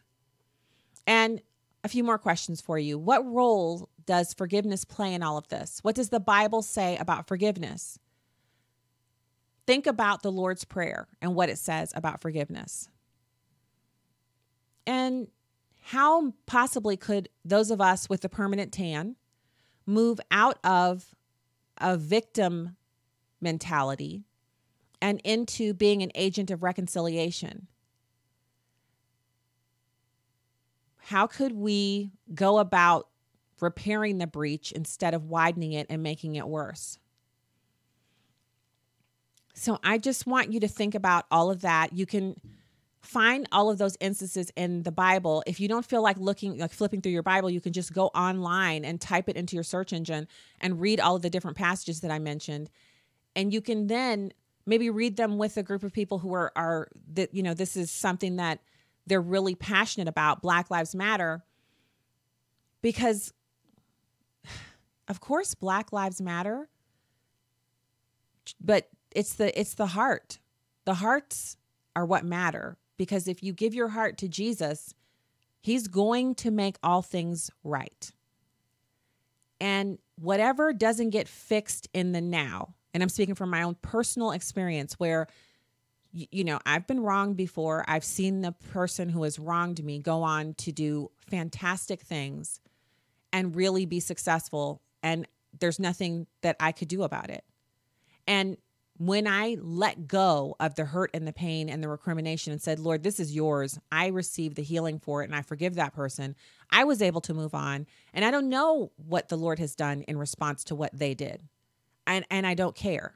And 1.05 1.41
a 1.83 1.89
few 1.89 2.03
more 2.03 2.17
questions 2.17 2.61
for 2.61 2.77
you. 2.77 2.97
What 2.97 3.25
role 3.25 3.89
does 4.05 4.33
forgiveness 4.33 4.85
play 4.85 5.13
in 5.13 5.23
all 5.23 5.37
of 5.37 5.47
this? 5.49 5.79
What 5.81 5.95
does 5.95 6.09
the 6.09 6.19
Bible 6.19 6.61
say 6.61 6.97
about 6.97 7.27
forgiveness? 7.27 7.99
Think 9.65 9.87
about 9.87 10.23
the 10.23 10.31
Lord's 10.31 10.63
Prayer 10.65 11.07
and 11.21 11.35
what 11.35 11.49
it 11.49 11.57
says 11.57 11.91
about 11.95 12.21
forgiveness. 12.21 12.89
And 14.87 15.27
how 15.81 16.33
possibly 16.45 16.95
could 16.95 17.29
those 17.43 17.69
of 17.69 17.81
us 17.81 18.09
with 18.09 18.21
the 18.21 18.29
permanent 18.29 18.71
tan 18.71 19.17
move 19.85 20.19
out 20.31 20.57
of 20.63 21.13
a 21.77 21.97
victim 21.97 22.77
mentality 23.41 24.23
and 25.01 25.21
into 25.23 25.73
being 25.73 26.01
an 26.01 26.11
agent 26.15 26.49
of 26.49 26.63
reconciliation? 26.63 27.67
How 30.97 31.27
could 31.27 31.51
we 31.51 32.11
go 32.33 32.57
about 32.57 33.09
repairing 33.59 34.17
the 34.17 34.27
breach 34.27 34.71
instead 34.71 35.13
of 35.13 35.25
widening 35.25 35.73
it 35.73 35.87
and 35.89 36.01
making 36.01 36.35
it 36.35 36.47
worse? 36.47 36.97
So 39.53 39.79
I 39.83 39.97
just 39.97 40.27
want 40.27 40.53
you 40.53 40.59
to 40.59 40.67
think 40.67 40.95
about 40.95 41.25
all 41.31 41.49
of 41.49 41.61
that. 41.61 41.93
You 41.93 42.05
can 42.05 42.35
find 43.07 43.47
all 43.53 43.69
of 43.69 43.77
those 43.77 43.95
instances 44.01 44.51
in 44.57 44.83
the 44.83 44.91
Bible. 44.91 45.41
If 45.47 45.61
you 45.61 45.69
don't 45.69 45.85
feel 45.85 46.03
like 46.03 46.17
looking, 46.17 46.57
like 46.57 46.73
flipping 46.73 47.01
through 47.01 47.13
your 47.13 47.23
Bible, 47.23 47.49
you 47.49 47.61
can 47.61 47.71
just 47.71 47.93
go 47.93 48.07
online 48.07 48.83
and 48.83 48.99
type 48.99 49.29
it 49.29 49.37
into 49.37 49.55
your 49.55 49.63
search 49.63 49.93
engine 49.93 50.27
and 50.59 50.81
read 50.81 50.99
all 50.99 51.15
of 51.15 51.21
the 51.21 51.29
different 51.29 51.55
passages 51.55 52.01
that 52.01 52.11
I 52.11 52.19
mentioned. 52.19 52.69
And 53.33 53.53
you 53.53 53.61
can 53.61 53.87
then 53.87 54.33
maybe 54.65 54.89
read 54.89 55.15
them 55.15 55.37
with 55.37 55.55
a 55.55 55.63
group 55.63 55.83
of 55.83 55.93
people 55.93 56.19
who 56.19 56.33
are, 56.33 56.51
are 56.57 56.89
that, 57.13 57.33
you 57.33 57.41
know, 57.41 57.53
this 57.53 57.77
is 57.77 57.89
something 57.91 58.35
that 58.35 58.59
they're 59.05 59.21
really 59.21 59.55
passionate 59.55 60.09
about 60.09 60.41
Black 60.41 60.69
Lives 60.69 60.93
Matter. 60.93 61.45
Because, 62.81 63.33
of 65.07 65.21
course, 65.21 65.55
Black 65.55 65.93
Lives 65.93 66.19
Matter, 66.19 66.67
but 68.59 68.89
it's 69.15 69.33
the 69.33 69.57
it's 69.59 69.75
the 69.75 69.87
heart. 69.87 70.39
The 70.85 70.95
hearts 70.95 71.57
are 71.95 72.05
what 72.05 72.23
matter 72.23 72.77
because 72.97 73.27
if 73.27 73.43
you 73.43 73.53
give 73.53 73.73
your 73.73 73.89
heart 73.89 74.17
to 74.19 74.27
Jesus, 74.27 74.93
He's 75.61 75.87
going 75.87 76.35
to 76.35 76.51
make 76.51 76.77
all 76.81 77.01
things 77.01 77.49
right. 77.63 78.11
And 79.59 79.97
whatever 80.19 80.71
doesn't 80.71 81.09
get 81.09 81.27
fixed 81.27 81.87
in 81.93 82.11
the 82.11 82.21
now, 82.21 82.75
And 82.93 83.03
I'm 83.03 83.09
speaking 83.09 83.35
from 83.35 83.49
my 83.49 83.63
own 83.63 83.75
personal 83.81 84.31
experience 84.31 84.93
where 84.93 85.27
you 86.31 86.43
know, 86.43 86.59
I've 86.65 86.87
been 86.87 87.01
wronged 87.01 87.37
before. 87.37 87.85
I've 87.87 88.03
seen 88.03 88.41
the 88.41 88.53
person 88.71 89.09
who 89.09 89.23
has 89.23 89.37
wronged 89.37 89.83
me 89.83 89.99
go 89.99 90.23
on 90.23 90.53
to 90.55 90.71
do 90.71 91.11
fantastic 91.17 92.01
things 92.01 92.59
and 93.31 93.55
really 93.55 93.85
be 93.85 93.99
successful. 93.99 94.81
And 95.03 95.27
there's 95.59 95.79
nothing 95.79 96.27
that 96.41 96.55
I 96.59 96.71
could 96.71 96.87
do 96.87 97.03
about 97.03 97.29
it. 97.29 97.43
And 98.25 98.57
when 98.99 99.27
I 99.27 99.57
let 99.61 100.07
go 100.07 100.55
of 100.59 100.75
the 100.75 100.85
hurt 100.85 101.11
and 101.13 101.27
the 101.27 101.33
pain 101.33 101.69
and 101.69 101.83
the 101.83 101.87
recrimination 101.87 102.51
and 102.51 102.61
said, 102.61 102.79
Lord, 102.79 103.03
this 103.03 103.19
is 103.19 103.35
yours, 103.35 103.79
I 103.91 104.07
received 104.07 104.55
the 104.55 104.63
healing 104.63 104.99
for 104.99 105.21
it 105.21 105.25
and 105.25 105.35
I 105.35 105.43
forgive 105.43 105.75
that 105.75 105.93
person, 105.93 106.35
I 106.71 106.83
was 106.83 107.01
able 107.01 107.21
to 107.21 107.33
move 107.33 107.53
on. 107.53 107.85
And 108.13 108.25
I 108.25 108.31
don't 108.31 108.49
know 108.49 108.91
what 108.95 109.29
the 109.29 109.37
Lord 109.37 109.59
has 109.59 109.75
done 109.75 110.01
in 110.01 110.17
response 110.17 110.63
to 110.65 110.75
what 110.75 110.97
they 110.97 111.13
did. 111.13 111.41
And, 112.07 112.25
and 112.31 112.47
I 112.47 112.55
don't 112.55 112.75
care. 112.75 113.15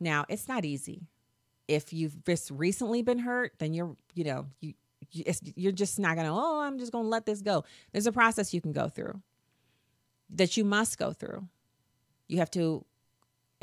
Now, 0.00 0.24
it's 0.28 0.48
not 0.48 0.64
easy. 0.64 1.06
If 1.68 1.92
you've 1.92 2.24
just 2.24 2.50
recently 2.50 3.02
been 3.02 3.20
hurt, 3.20 3.52
then 3.58 3.74
you're, 3.74 3.96
you 4.14 4.24
know, 4.24 4.46
you, 4.60 4.74
you're 5.10 5.72
just 5.72 5.98
not 5.98 6.16
going 6.16 6.26
to, 6.26 6.32
oh, 6.32 6.60
I'm 6.60 6.78
just 6.78 6.92
going 6.92 7.04
to 7.04 7.08
let 7.08 7.26
this 7.26 7.42
go. 7.42 7.64
There's 7.92 8.06
a 8.06 8.12
process 8.12 8.52
you 8.52 8.60
can 8.60 8.72
go 8.72 8.88
through 8.88 9.20
that 10.30 10.56
you 10.56 10.64
must 10.64 10.98
go 10.98 11.12
through. 11.12 11.46
You 12.26 12.38
have 12.38 12.50
to 12.52 12.84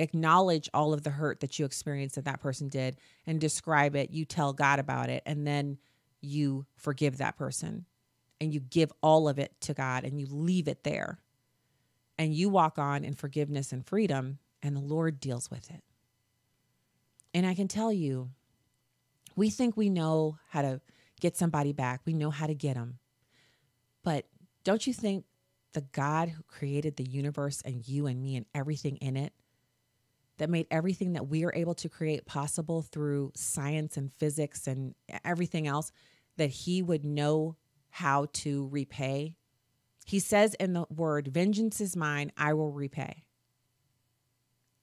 acknowledge 0.02 0.70
all 0.74 0.94
of 0.94 1.04
the 1.04 1.10
hurt 1.10 1.40
that 1.42 1.60
you 1.60 1.66
experienced 1.66 2.16
that 2.16 2.26
that 2.26 2.42
person 2.42 2.68
did 2.68 2.98
and 3.26 3.40
describe 3.40 3.96
it. 3.96 4.12
You 4.12 4.26
tell 4.26 4.54
God 4.54 4.80
about 4.80 5.10
it, 5.10 5.24
and 5.26 5.46
then 5.46 5.78
you 6.22 6.66
forgive 6.78 7.18
that 7.18 7.38
person 7.38 7.86
and 8.40 8.54
you 8.54 8.60
give 8.60 8.92
all 9.02 9.30
of 9.30 9.38
it 9.38 9.54
to 9.62 9.74
God 9.74 10.04
and 10.04 10.20
you 10.20 10.28
leave 10.30 10.68
it 10.68 10.84
there. 10.84 11.20
And 12.18 12.34
you 12.34 12.50
walk 12.50 12.78
on 12.78 13.04
in 13.04 13.14
forgiveness 13.14 13.72
and 13.72 13.86
freedom, 13.86 14.40
and 14.62 14.76
the 14.76 14.82
Lord 14.82 15.20
deals 15.20 15.50
with 15.50 15.72
it. 15.72 15.84
And 17.34 17.46
I 17.46 17.56
can 17.56 17.68
tell 17.68 17.92
you, 17.92 18.30
we 19.36 19.50
think 19.50 19.78
we 19.78 19.90
know 19.90 20.38
how 20.50 20.62
to 20.62 20.82
get 21.20 21.38
somebody 21.38 21.72
back, 21.72 22.02
we 22.06 22.14
know 22.14 22.30
how 22.30 22.48
to 22.48 22.54
get 22.54 22.76
them. 22.76 23.00
But 24.04 24.26
don't 24.64 24.86
you 24.86 24.94
think 24.94 25.26
the 25.74 25.82
God 25.82 26.30
who 26.30 26.44
created 26.44 26.98
the 26.98 27.10
universe 27.10 27.62
and 27.64 27.88
you 27.88 28.08
and 28.08 28.22
me 28.22 28.36
and 28.36 28.46
everything 28.54 28.98
in 28.98 29.18
it 29.18 29.34
that 30.42 30.50
made 30.50 30.66
everything 30.72 31.14
that 31.14 31.28
we 31.28 31.46
are 31.46 31.54
able 31.54 31.76
to 31.76 31.88
create 31.88 32.26
possible 32.26 32.82
through 32.82 33.32
science 33.36 33.96
and 33.96 34.12
physics 34.18 34.66
and 34.66 34.96
everything 35.24 35.68
else, 35.68 35.92
that 36.38 36.50
he 36.50 36.82
would 36.82 37.06
know 37.06 37.56
how 37.92 38.26
to 38.34 38.68
repay. 38.72 39.36
He 40.04 40.18
says 40.18 40.56
in 40.56 40.74
the 40.74 40.86
word, 40.90 41.28
Vengeance 41.28 41.80
is 41.80 41.96
mine, 41.96 42.32
I 42.36 42.54
will 42.54 42.72
repay. 42.72 43.24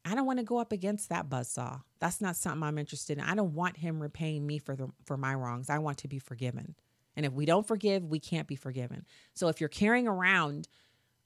I 0.04 0.14
don't 0.14 0.26
want 0.26 0.38
to 0.38 0.44
go 0.44 0.58
up 0.58 0.70
against 0.70 1.08
that 1.08 1.28
buzzsaw. 1.28 1.82
That's 1.98 2.20
not 2.20 2.36
something 2.36 2.62
I'm 2.62 2.78
interested 2.78 3.18
in. 3.18 3.24
I 3.24 3.34
don't 3.34 3.54
want 3.54 3.78
him 3.78 4.00
repaying 4.00 4.46
me 4.46 4.60
for 4.60 4.76
the 4.76 4.86
for 5.06 5.16
my 5.16 5.34
wrongs. 5.34 5.68
I 5.68 5.78
want 5.78 5.98
to 5.98 6.08
be 6.08 6.20
forgiven. 6.20 6.76
And 7.16 7.26
if 7.26 7.32
we 7.32 7.46
don't 7.46 7.66
forgive, 7.66 8.04
we 8.04 8.20
can't 8.20 8.46
be 8.46 8.54
forgiven. 8.54 9.04
So 9.34 9.48
if 9.48 9.58
you're 9.58 9.68
carrying 9.68 10.06
around 10.06 10.68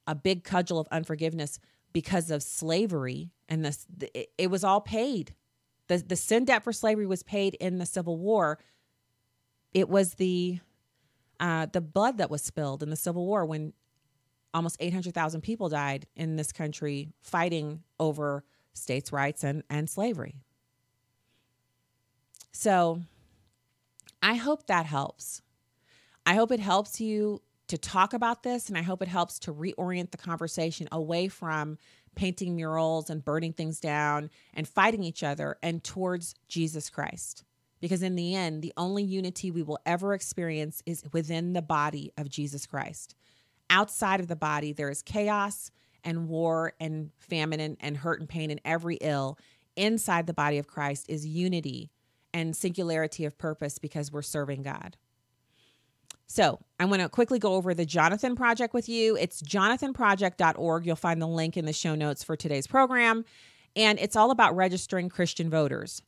a 0.06 0.14
big 0.14 0.42
cudgel 0.42 0.78
of 0.78 0.88
unforgiveness, 0.90 1.58
because 1.92 2.30
of 2.30 2.42
slavery 2.42 3.32
and 3.48 3.64
this 3.64 3.86
it 4.38 4.50
was 4.50 4.64
all 4.64 4.80
paid. 4.80 5.34
The 5.88 5.98
the 5.98 6.16
sin 6.16 6.44
debt 6.44 6.64
for 6.64 6.72
slavery 6.72 7.06
was 7.06 7.22
paid 7.22 7.54
in 7.54 7.78
the 7.78 7.86
civil 7.86 8.18
war. 8.18 8.58
It 9.74 9.88
was 9.88 10.14
the 10.14 10.60
uh, 11.40 11.66
the 11.72 11.80
blood 11.80 12.18
that 12.18 12.30
was 12.30 12.42
spilled 12.42 12.82
in 12.82 12.90
the 12.90 12.96
civil 12.96 13.26
war 13.26 13.44
when 13.44 13.72
almost 14.54 14.76
800,000 14.78 15.40
people 15.40 15.68
died 15.68 16.06
in 16.14 16.36
this 16.36 16.52
country 16.52 17.12
fighting 17.20 17.82
over 17.98 18.44
states 18.74 19.12
rights 19.12 19.44
and 19.44 19.62
and 19.68 19.88
slavery. 19.88 20.36
So 22.52 23.02
i 24.22 24.34
hope 24.34 24.66
that 24.66 24.86
helps. 24.86 25.42
I 26.24 26.34
hope 26.34 26.52
it 26.52 26.60
helps 26.60 27.00
you 27.00 27.42
to 27.72 27.78
talk 27.78 28.12
about 28.12 28.42
this, 28.42 28.68
and 28.68 28.76
I 28.76 28.82
hope 28.82 29.00
it 29.00 29.08
helps 29.08 29.38
to 29.38 29.54
reorient 29.54 30.10
the 30.10 30.18
conversation 30.18 30.88
away 30.92 31.28
from 31.28 31.78
painting 32.14 32.54
murals 32.54 33.08
and 33.08 33.24
burning 33.24 33.54
things 33.54 33.80
down 33.80 34.28
and 34.52 34.68
fighting 34.68 35.02
each 35.02 35.22
other 35.22 35.56
and 35.62 35.82
towards 35.82 36.34
Jesus 36.48 36.90
Christ. 36.90 37.44
Because 37.80 38.02
in 38.02 38.14
the 38.14 38.34
end, 38.34 38.60
the 38.60 38.74
only 38.76 39.02
unity 39.02 39.50
we 39.50 39.62
will 39.62 39.78
ever 39.86 40.12
experience 40.12 40.82
is 40.84 41.02
within 41.14 41.54
the 41.54 41.62
body 41.62 42.12
of 42.18 42.28
Jesus 42.28 42.66
Christ. 42.66 43.14
Outside 43.70 44.20
of 44.20 44.28
the 44.28 44.36
body, 44.36 44.74
there 44.74 44.90
is 44.90 45.00
chaos 45.00 45.70
and 46.04 46.28
war 46.28 46.74
and 46.78 47.10
famine 47.16 47.58
and, 47.58 47.78
and 47.80 47.96
hurt 47.96 48.20
and 48.20 48.28
pain 48.28 48.50
and 48.50 48.60
every 48.66 48.96
ill. 48.96 49.38
Inside 49.76 50.26
the 50.26 50.34
body 50.34 50.58
of 50.58 50.66
Christ 50.66 51.06
is 51.08 51.26
unity 51.26 51.90
and 52.34 52.54
singularity 52.54 53.24
of 53.24 53.38
purpose 53.38 53.78
because 53.78 54.12
we're 54.12 54.20
serving 54.20 54.60
God. 54.60 54.98
So 56.26 56.60
I'm 56.80 56.88
going 56.88 57.00
to 57.00 57.08
quickly 57.08 57.38
go 57.38 57.54
over 57.54 57.74
the 57.74 57.84
Jonathan 57.84 58.34
Project 58.34 58.72
with 58.74 58.88
you. 58.88 59.16
It's 59.16 59.42
jonathanproject.org. 59.42 60.86
You'll 60.86 60.96
find 60.96 61.20
the 61.20 61.26
link 61.26 61.56
in 61.56 61.66
the 61.66 61.72
show 61.72 61.94
notes 61.94 62.24
for 62.24 62.36
today's 62.36 62.66
program. 62.66 63.24
And 63.76 63.98
it's 63.98 64.16
all 64.16 64.30
about 64.30 64.56
registering 64.56 65.08
Christian 65.08 65.50
voters. 65.50 66.02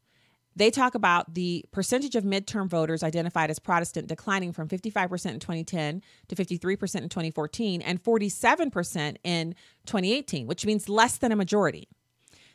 They 0.57 0.71
talk 0.71 0.95
about 0.95 1.35
the 1.35 1.65
percentage 1.73 2.15
of 2.15 2.23
midterm 2.23 2.69
voters 2.69 3.03
identified 3.03 3.51
as 3.51 3.59
Protestant 3.59 4.07
declining 4.07 4.53
from 4.53 4.69
55% 4.69 5.33
in 5.33 5.41
2010 5.41 6.03
to 6.29 6.37
53% 6.37 7.03
in 7.03 7.09
2014 7.09 7.83
and 7.83 8.03
47% 8.03 9.17
in 9.25 9.55
2018, 9.87 10.47
which 10.47 10.65
means 10.65 10.89
less 10.89 11.17
than 11.17 11.33
a 11.33 11.37
majority. 11.37 11.89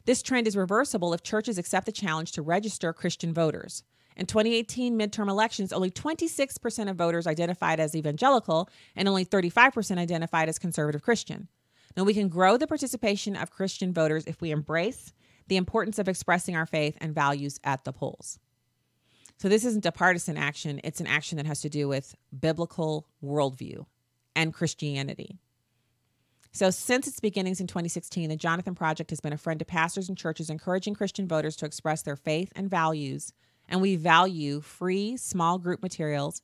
This 0.06 0.24
trend 0.24 0.48
is 0.48 0.56
reversible 0.56 1.14
if 1.14 1.24
churches 1.24 1.58
accept 1.58 1.86
the 1.86 1.92
challenge 1.92 2.32
to 2.34 2.42
register 2.42 2.94
Christian 2.94 3.34
voters. 3.34 3.84
In 4.20 4.26
2018 4.26 5.00
midterm 5.00 5.30
elections, 5.30 5.72
only 5.72 5.90
26% 5.90 6.90
of 6.90 6.98
voters 6.98 7.26
identified 7.26 7.80
as 7.80 7.96
evangelical 7.96 8.70
and 8.94 9.08
only 9.08 9.24
35% 9.24 9.98
identified 9.98 10.50
as 10.50 10.60
conservative 10.60 11.02
Christian. 11.02 11.48
Now, 11.96 12.04
we 12.04 12.14
can 12.14 12.28
grow 12.28 12.58
the 12.58 12.68
participation 12.68 13.38
of 13.38 13.50
Christian 13.50 13.94
voters 13.94 14.26
if 14.26 14.42
we 14.42 14.52
embrace 14.52 15.14
the 15.48 15.56
importance 15.56 16.00
of 16.00 16.10
expressing 16.10 16.54
our 16.54 16.66
faith 16.66 16.98
and 17.00 17.16
values 17.16 17.62
at 17.64 17.86
the 17.86 17.94
polls. 17.94 18.40
So, 19.38 19.48
this 19.48 19.64
isn't 19.64 19.86
a 19.86 19.92
partisan 19.94 20.36
action, 20.36 20.82
it's 20.84 21.00
an 21.00 21.08
action 21.08 21.38
that 21.38 21.48
has 21.48 21.62
to 21.62 21.70
do 21.70 21.88
with 21.88 22.14
biblical 22.38 23.08
worldview 23.24 23.86
and 24.36 24.54
Christianity. 24.54 25.40
So, 26.52 26.72
since 26.72 27.08
its 27.08 27.22
beginnings 27.22 27.62
in 27.62 27.68
2016, 27.68 28.28
the 28.28 28.36
Jonathan 28.36 28.76
Project 28.76 29.12
has 29.12 29.22
been 29.22 29.32
a 29.32 29.38
friend 29.38 29.60
to 29.60 29.66
pastors 29.66 30.10
and 30.10 30.18
churches, 30.18 30.50
encouraging 30.50 30.94
Christian 30.94 31.26
voters 31.26 31.56
to 31.56 31.66
express 31.66 32.02
their 32.02 32.18
faith 32.18 32.52
and 32.54 32.70
values 32.70 33.32
and 33.70 33.82
we 33.82 33.96
value 33.96 34.60
free 34.60 35.16
small 35.16 35.58
group 35.60 35.82
materials 35.82 36.42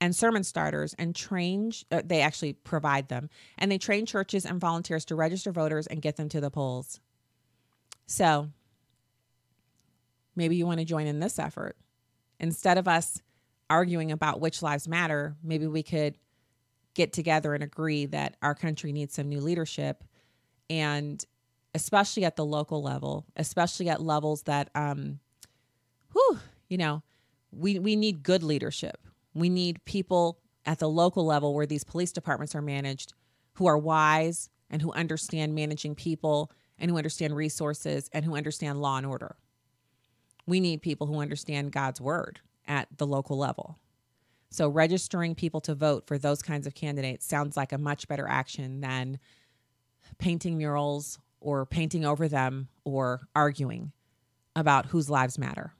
and 0.00 0.14
sermon 0.14 0.44
starters 0.44 0.94
and 0.98 1.14
train 1.14 1.72
uh, 1.90 2.02
they 2.04 2.20
actually 2.20 2.52
provide 2.52 3.08
them. 3.08 3.30
And 3.56 3.70
they 3.70 3.78
train 3.78 4.04
churches 4.04 4.44
and 4.44 4.60
volunteers 4.60 5.04
to 5.06 5.14
register 5.14 5.52
voters 5.52 5.86
and 5.86 6.02
get 6.02 6.16
them 6.16 6.28
to 6.30 6.40
the 6.40 6.50
polls. 6.50 7.00
So 8.06 8.50
maybe 10.36 10.56
you 10.56 10.66
want 10.66 10.80
to 10.80 10.84
join 10.84 11.06
in 11.06 11.20
this 11.20 11.38
effort. 11.38 11.76
Instead 12.38 12.78
of 12.78 12.88
us 12.88 13.22
arguing 13.70 14.12
about 14.12 14.40
which 14.40 14.60
lives 14.60 14.86
matter 14.86 15.36
maybe 15.42 15.66
we 15.66 15.82
could 15.82 16.18
get 16.94 17.12
together 17.12 17.54
and 17.54 17.64
agree 17.64 18.04
that 18.04 18.36
our 18.42 18.54
country 18.54 18.92
needs 18.92 19.14
some 19.14 19.28
new 19.28 19.40
leadership. 19.40 20.04
And 20.68 21.24
especially 21.74 22.24
at 22.24 22.36
the 22.36 22.44
local 22.44 22.82
level 22.82 23.24
especially 23.36 23.88
at 23.88 24.02
levels 24.02 24.42
that 24.42 24.68
um, 24.74 25.20
whew, 26.12 26.38
you 26.68 26.78
know, 26.78 27.02
we, 27.50 27.78
we 27.78 27.96
need 27.96 28.22
good 28.22 28.42
leadership. 28.42 28.98
We 29.34 29.48
need 29.48 29.84
people 29.84 30.38
at 30.64 30.78
the 30.78 30.88
local 30.88 31.26
level 31.26 31.54
where 31.54 31.66
these 31.66 31.84
police 31.84 32.12
departments 32.12 32.54
are 32.54 32.62
managed 32.62 33.14
who 33.54 33.66
are 33.66 33.78
wise 33.78 34.48
and 34.70 34.80
who 34.80 34.92
understand 34.92 35.54
managing 35.54 35.94
people 35.94 36.50
and 36.78 36.90
who 36.90 36.96
understand 36.96 37.36
resources 37.36 38.08
and 38.12 38.24
who 38.24 38.36
understand 38.36 38.80
law 38.80 38.96
and 38.96 39.06
order. 39.06 39.36
We 40.46 40.58
need 40.58 40.82
people 40.82 41.06
who 41.06 41.20
understand 41.20 41.72
God's 41.72 42.00
word 42.00 42.40
at 42.66 42.88
the 42.96 43.06
local 43.06 43.36
level. 43.36 43.78
So, 44.50 44.68
registering 44.68 45.34
people 45.34 45.60
to 45.62 45.74
vote 45.74 46.06
for 46.06 46.18
those 46.18 46.42
kinds 46.42 46.66
of 46.66 46.74
candidates 46.74 47.26
sounds 47.26 47.56
like 47.56 47.72
a 47.72 47.78
much 47.78 48.08
better 48.08 48.28
action 48.28 48.80
than 48.80 49.18
painting 50.18 50.58
murals 50.58 51.18
or 51.40 51.64
painting 51.64 52.04
over 52.04 52.28
them 52.28 52.68
or 52.84 53.22
arguing 53.34 53.92
about 54.54 54.86
whose 54.86 55.08
lives 55.08 55.38
matter. 55.38 55.72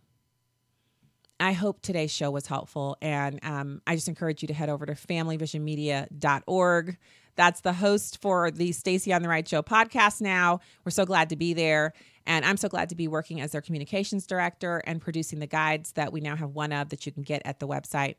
I 1.42 1.52
hope 1.52 1.82
today's 1.82 2.12
show 2.12 2.30
was 2.30 2.46
helpful. 2.46 2.96
And 3.02 3.40
um, 3.42 3.82
I 3.84 3.96
just 3.96 4.06
encourage 4.06 4.42
you 4.42 4.48
to 4.48 4.54
head 4.54 4.68
over 4.68 4.86
to 4.86 4.92
familyvisionmedia.org. 4.92 6.98
That's 7.34 7.60
the 7.62 7.72
host 7.72 8.20
for 8.20 8.52
the 8.52 8.70
Stacy 8.70 9.12
on 9.12 9.22
the 9.22 9.28
Right 9.28 9.48
Show 9.48 9.62
podcast 9.62 10.20
now. 10.20 10.60
We're 10.84 10.92
so 10.92 11.04
glad 11.04 11.30
to 11.30 11.36
be 11.36 11.52
there. 11.52 11.94
And 12.26 12.44
I'm 12.44 12.56
so 12.56 12.68
glad 12.68 12.90
to 12.90 12.94
be 12.94 13.08
working 13.08 13.40
as 13.40 13.50
their 13.50 13.60
communications 13.60 14.24
director 14.26 14.82
and 14.86 15.00
producing 15.00 15.40
the 15.40 15.48
guides 15.48 15.90
that 15.92 16.12
we 16.12 16.20
now 16.20 16.36
have 16.36 16.50
one 16.50 16.72
of 16.72 16.90
that 16.90 17.06
you 17.06 17.12
can 17.12 17.24
get 17.24 17.42
at 17.44 17.58
the 17.58 17.66
website. 17.66 18.14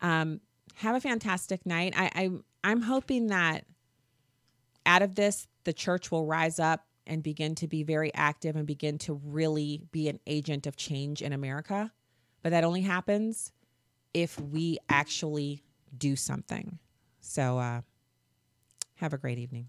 Um, 0.00 0.40
have 0.76 0.96
a 0.96 1.00
fantastic 1.00 1.66
night. 1.66 1.92
I, 1.94 2.10
I 2.14 2.30
I'm 2.64 2.80
hoping 2.80 3.26
that 3.26 3.66
out 4.86 5.02
of 5.02 5.14
this, 5.14 5.46
the 5.64 5.74
church 5.74 6.10
will 6.10 6.24
rise 6.24 6.58
up 6.58 6.86
and 7.06 7.22
begin 7.22 7.54
to 7.56 7.68
be 7.68 7.82
very 7.82 8.14
active 8.14 8.56
and 8.56 8.66
begin 8.66 8.96
to 8.96 9.20
really 9.24 9.82
be 9.92 10.08
an 10.08 10.20
agent 10.26 10.66
of 10.66 10.76
change 10.76 11.20
in 11.20 11.34
America. 11.34 11.92
But 12.42 12.50
that 12.50 12.64
only 12.64 12.82
happens 12.82 13.52
if 14.12 14.38
we 14.40 14.78
actually 14.88 15.62
do 15.96 16.16
something. 16.16 16.78
So, 17.20 17.58
uh, 17.58 17.82
have 18.96 19.12
a 19.12 19.18
great 19.18 19.38
evening. 19.38 19.68